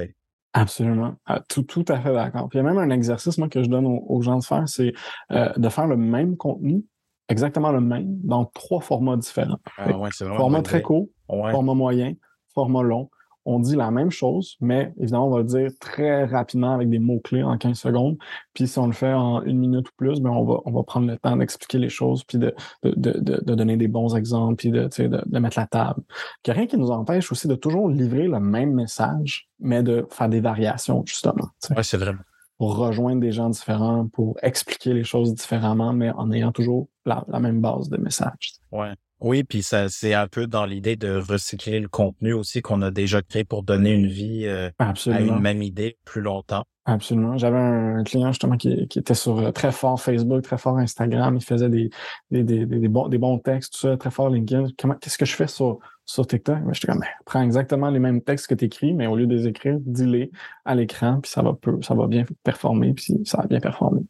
[0.53, 1.15] Absolument.
[1.27, 2.49] Ah, tout, tout à fait d'accord.
[2.49, 4.69] Puis il y a même un exercice moi, que je donne aux, gens de faire,
[4.69, 4.93] c'est
[5.31, 6.85] euh, de faire le même contenu,
[7.29, 9.59] exactement le même, dans trois formats différents.
[9.77, 12.15] Ah, ouais, format très court, format moyen,
[12.55, 13.11] format long
[13.49, 16.99] on dit la même chose, mais évidemment, on va le dire très rapidement avec des
[16.99, 18.19] mots-clés en 15 secondes.
[18.53, 20.83] Puis si on le fait en une minute ou plus, ben on, va, on va
[20.83, 24.57] prendre le temps d'expliquer les choses, puis de, de, de, de, donner des bons exemples,
[24.57, 26.03] puis de, de, de mettre la table.
[26.45, 29.83] Il n'y a rien qui nous empêche aussi de toujours livrer le même message, mais
[29.83, 31.49] de faire des variations, justement.
[31.71, 32.13] Oui, c'est vrai.
[32.59, 37.25] Pour rejoindre des gens différents, pour expliquer les choses différemment, mais en ayant toujours la,
[37.29, 38.57] la même base de message.
[38.73, 38.93] Ouais.
[39.21, 42.91] Oui, puis ça c'est un peu dans l'idée de recycler le contenu aussi qu'on a
[42.91, 46.65] déjà créé pour donner une vie euh, à une même idée plus longtemps.
[46.89, 47.37] Absolument.
[47.37, 51.37] J'avais un client justement qui, qui, était sur euh, très fort Facebook, très fort Instagram.
[51.37, 51.91] Il faisait des,
[52.31, 54.69] des, des, des, bons, des bons textes, tout ça, très fort LinkedIn.
[54.79, 56.65] Comment, qu'est-ce que je fais sur, sur TikTok?
[56.65, 59.27] Ben, j'étais comme, ben, prends exactement les mêmes textes que tu écris, mais au lieu
[59.27, 60.31] de les écrire, dis-les
[60.65, 64.01] à l'écran, puis ça va, peu, ça va bien performer, puis ça va bien performer.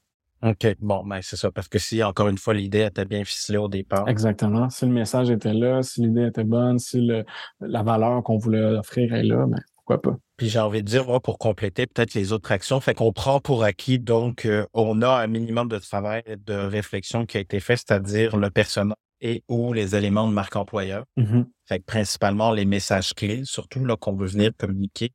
[0.42, 0.76] OK.
[0.80, 1.50] Bon, ben c'est ça.
[1.50, 4.08] Parce que si, encore une fois, l'idée était bien ficelée au départ.
[4.08, 4.70] Exactement.
[4.70, 7.24] Si le message était là, si l'idée était bonne, si le,
[7.60, 10.16] la valeur qu'on voulait offrir est là, ben pourquoi pas?
[10.36, 13.64] Puis j'ai envie de dire, pour compléter peut-être les autres actions, fait qu'on prend pour
[13.64, 17.76] acquis, donc euh, on a un minimum de travail, de réflexion qui a été fait,
[17.76, 21.04] c'est-à-dire le personnel et ou les éléments de marque employeur.
[21.16, 21.44] Mm-hmm.
[21.66, 25.10] Fait que principalement les messages clés, surtout là qu'on veut venir communiquer.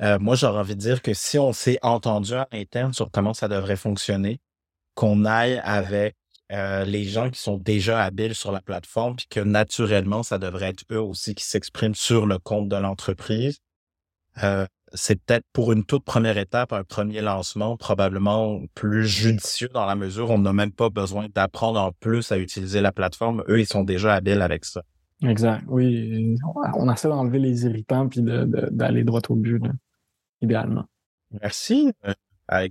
[0.00, 3.34] Euh, moi, j'aurais envie de dire que si on s'est entendu à l'interne sur comment
[3.34, 4.40] ça devrait fonctionner,
[4.98, 6.16] qu'on aille avec
[6.50, 10.70] euh, les gens qui sont déjà habiles sur la plateforme, puis que naturellement, ça devrait
[10.70, 13.60] être eux aussi qui s'expriment sur le compte de l'entreprise.
[14.42, 19.86] Euh, c'est peut-être pour une toute première étape, un premier lancement, probablement plus judicieux dans
[19.86, 23.44] la mesure où on n'a même pas besoin d'apprendre en plus à utiliser la plateforme.
[23.48, 24.82] Eux, ils sont déjà habiles avec ça.
[25.22, 25.62] Exact.
[25.68, 26.34] Oui.
[26.74, 29.62] On essaie d'enlever les irritants puis d'aller droit au but,
[30.42, 30.86] idéalement.
[31.40, 31.92] Merci.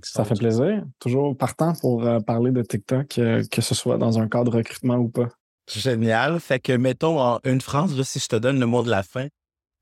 [0.02, 0.84] Ça fait plaisir.
[0.98, 4.56] Toujours partant pour euh, parler de TikTok, euh, que ce soit dans un cadre de
[4.56, 5.28] recrutement ou pas.
[5.68, 6.40] Génial.
[6.40, 9.28] Fait que, mettons, en une phrase, si je te donne le mot de la fin,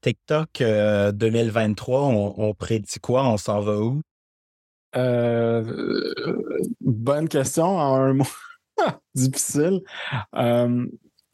[0.03, 3.27] TikTok 2023, euh, on, on, prédit quoi?
[3.27, 4.03] On s'en va où?
[6.81, 8.25] bonne question en un mot
[9.15, 9.81] difficile.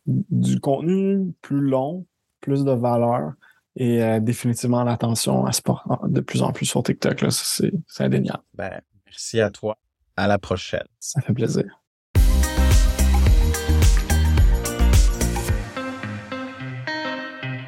[0.06, 2.06] du contenu plus long,
[2.40, 3.32] plus de valeur,
[3.76, 7.20] et euh, définitivement l'attention à sport de plus en plus sur TikTok.
[7.20, 8.42] Là, c'est, c'est indéniable.
[8.54, 9.78] Ben, merci à toi.
[10.16, 10.86] À la prochaine.
[10.98, 11.64] Ça fait plaisir.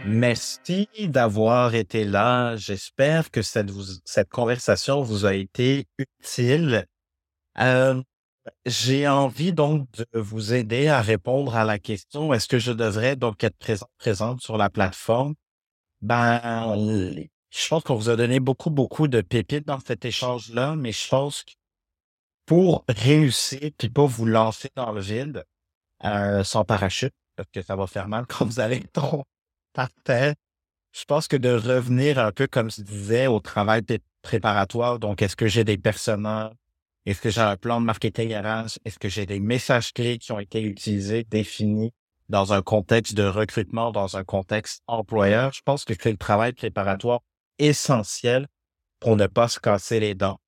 [0.06, 2.56] Merci d'avoir été là.
[2.56, 3.70] J'espère que cette,
[4.04, 6.86] cette conversation vous a été utile.
[7.58, 8.02] Euh,
[8.66, 13.16] j'ai envie donc de vous aider à répondre à la question est-ce que je devrais
[13.16, 15.34] donc être présent, présente sur la plateforme?
[16.04, 16.76] Ben,
[17.50, 21.08] je pense qu'on vous a donné beaucoup, beaucoup de pépites dans cet échange-là, mais je
[21.08, 21.52] pense que
[22.44, 25.46] pour réussir puis pas vous lancer dans le vide
[26.04, 29.22] euh, sans parachute, parce que ça va faire mal quand vous allez tomber
[29.72, 30.34] par terre,
[30.92, 33.82] je pense que de revenir un peu, comme je disais, au travail
[34.20, 34.98] préparatoire.
[34.98, 36.52] Donc, est-ce que j'ai des personnages?
[37.06, 38.78] Est-ce que j'ai un plan de marketing RH?
[38.84, 41.94] Est-ce que j'ai des messages clés qui ont été utilisés, définis
[42.34, 45.52] dans un contexte de recrutement, dans un contexte employeur?
[45.52, 47.20] Je pense que c'est le travail préparatoire
[47.60, 48.48] essentiel
[48.98, 50.40] pour ne pas se casser les dents.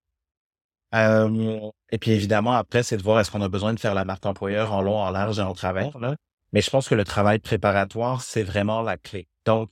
[0.96, 1.60] Euh,
[1.90, 4.26] et puis évidemment, après, c'est de voir est-ce qu'on a besoin de faire la marque
[4.26, 5.96] employeur en long, en large et en travers.
[5.98, 6.16] Là.
[6.52, 9.28] Mais je pense que le travail préparatoire, c'est vraiment la clé.
[9.44, 9.70] Donc,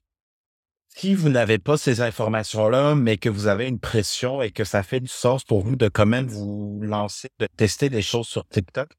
[0.96, 4.84] si vous n'avez pas ces informations-là, mais que vous avez une pression et que ça
[4.84, 8.46] fait du sens pour vous de quand même vous lancer, de tester des choses sur
[8.46, 8.90] TikTok,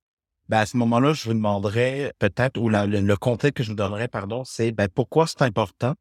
[0.50, 4.08] ben à ce moment-là, je vous demanderais peut-être, ou le, contexte que je vous donnerais,
[4.08, 5.96] pardon, c'est ben, pourquoi c'est important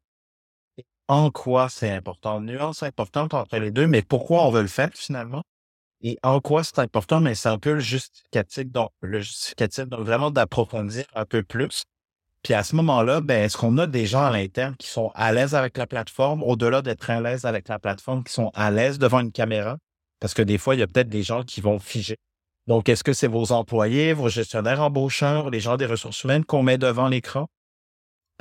[0.77, 2.41] et en quoi c'est important?
[2.41, 5.43] Nuance importante entre les deux, mais pourquoi on veut le faire finalement?
[6.01, 10.01] Et en quoi c'est important, mais c'est un peu le justificatif, donc le justificatif, donc
[10.01, 11.85] vraiment d'approfondir un peu plus
[12.45, 15.33] puis à ce moment-là, ben, est-ce qu'on a des gens à l'interne qui sont à
[15.33, 18.99] l'aise avec la plateforme, au-delà d'être à l'aise avec la plateforme, qui sont à l'aise
[18.99, 19.79] devant une caméra?
[20.19, 22.17] Parce que des fois, il y a peut-être des gens qui vont figer.
[22.67, 26.63] Donc, est-ce que c'est vos employés, vos gestionnaires embaucheurs, les gens des ressources humaines qu'on
[26.63, 27.47] met devant l'écran?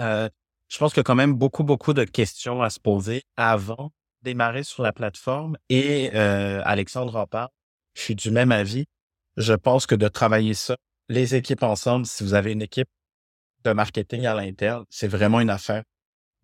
[0.01, 0.29] Euh,
[0.69, 3.93] je pense qu'il y a quand même beaucoup, beaucoup de questions à se poser avant
[4.23, 5.57] de démarrer sur la plateforme.
[5.69, 7.51] Et euh, Alexandre en parle.
[7.95, 8.87] Je suis du même avis.
[9.37, 10.77] Je pense que de travailler ça,
[11.09, 12.89] les équipes ensemble, si vous avez une équipe
[13.65, 15.83] de marketing à l'interne, c'est vraiment une affaire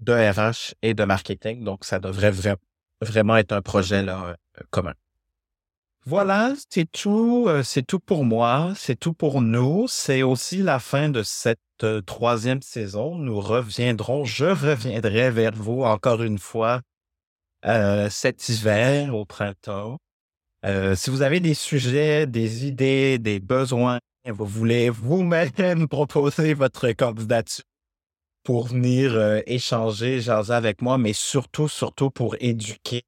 [0.00, 1.64] de RH et de marketing.
[1.64, 2.32] Donc, ça devrait
[3.00, 4.94] vraiment être un projet là, euh, commun.
[6.07, 9.86] Voilà, c'est tout, euh, c'est tout pour moi, c'est tout pour nous.
[9.88, 13.16] C'est aussi la fin de cette euh, troisième saison.
[13.16, 16.80] Nous reviendrons, je reviendrai vers vous encore une fois
[18.11, 19.98] cet hiver, au printemps.
[20.94, 27.64] si vous avez des sujets, des idées, des besoins, vous voulez vous-même proposer votre candidature
[28.42, 33.03] pour venir euh, échanger, jaser avec moi, mais surtout, surtout pour éduquer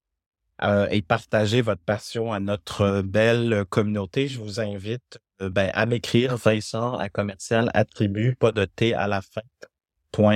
[0.63, 4.29] euh, et partager votre passion à notre belle communauté.
[4.29, 9.09] Je vous invite euh, ben, à m'écrire Vincent à commercial attribut, pas de T à
[9.09, 9.43] la fin,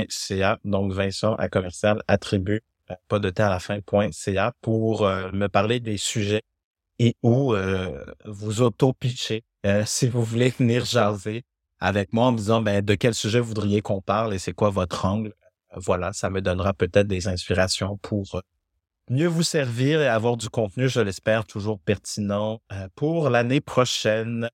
[0.08, 0.58] .ca.
[0.64, 2.62] Donc Vincent à commercial attribut,
[3.08, 3.78] pas de T à la fin,
[4.12, 6.42] .ca pour me parler des sujets
[6.98, 7.54] et où
[8.24, 11.44] vous auto-pitcher euh, si vous voulez venir jaser
[11.80, 14.70] avec moi en me disant ben, de quel sujet voudriez qu'on parle et c'est quoi
[14.70, 15.34] votre angle.
[15.74, 18.40] Euh, voilà, ça me donnera peut-être des inspirations pour euh,
[19.10, 22.60] mieux vous servir et avoir du contenu, je l'espère, toujours pertinent
[22.94, 24.48] pour l'année prochaine.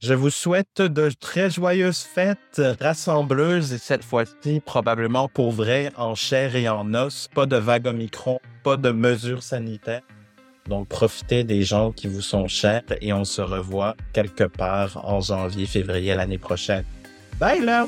[0.00, 6.14] Je vous souhaite de très joyeuses fêtes rassembleuses et cette fois-ci probablement pour vrai en
[6.14, 10.02] chair et en os, pas de vague Omicron, pas de mesures sanitaires.
[10.68, 15.20] Donc, profitez des gens qui vous sont chers et on se revoit quelque part en
[15.20, 16.84] janvier, février l'année prochaine.
[17.40, 17.86] Bye là!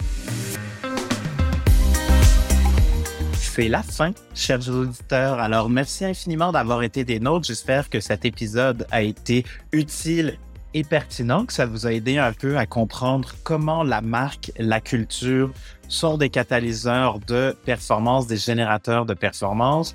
[3.61, 5.39] C'est la fin, chers auditeurs.
[5.39, 7.47] Alors, merci infiniment d'avoir été des nôtres.
[7.47, 10.39] J'espère que cet épisode a été utile
[10.73, 14.81] et pertinent, que ça vous a aidé un peu à comprendre comment la marque, la
[14.81, 15.53] culture
[15.89, 19.95] sont des catalyseurs de performance, des générateurs de performance.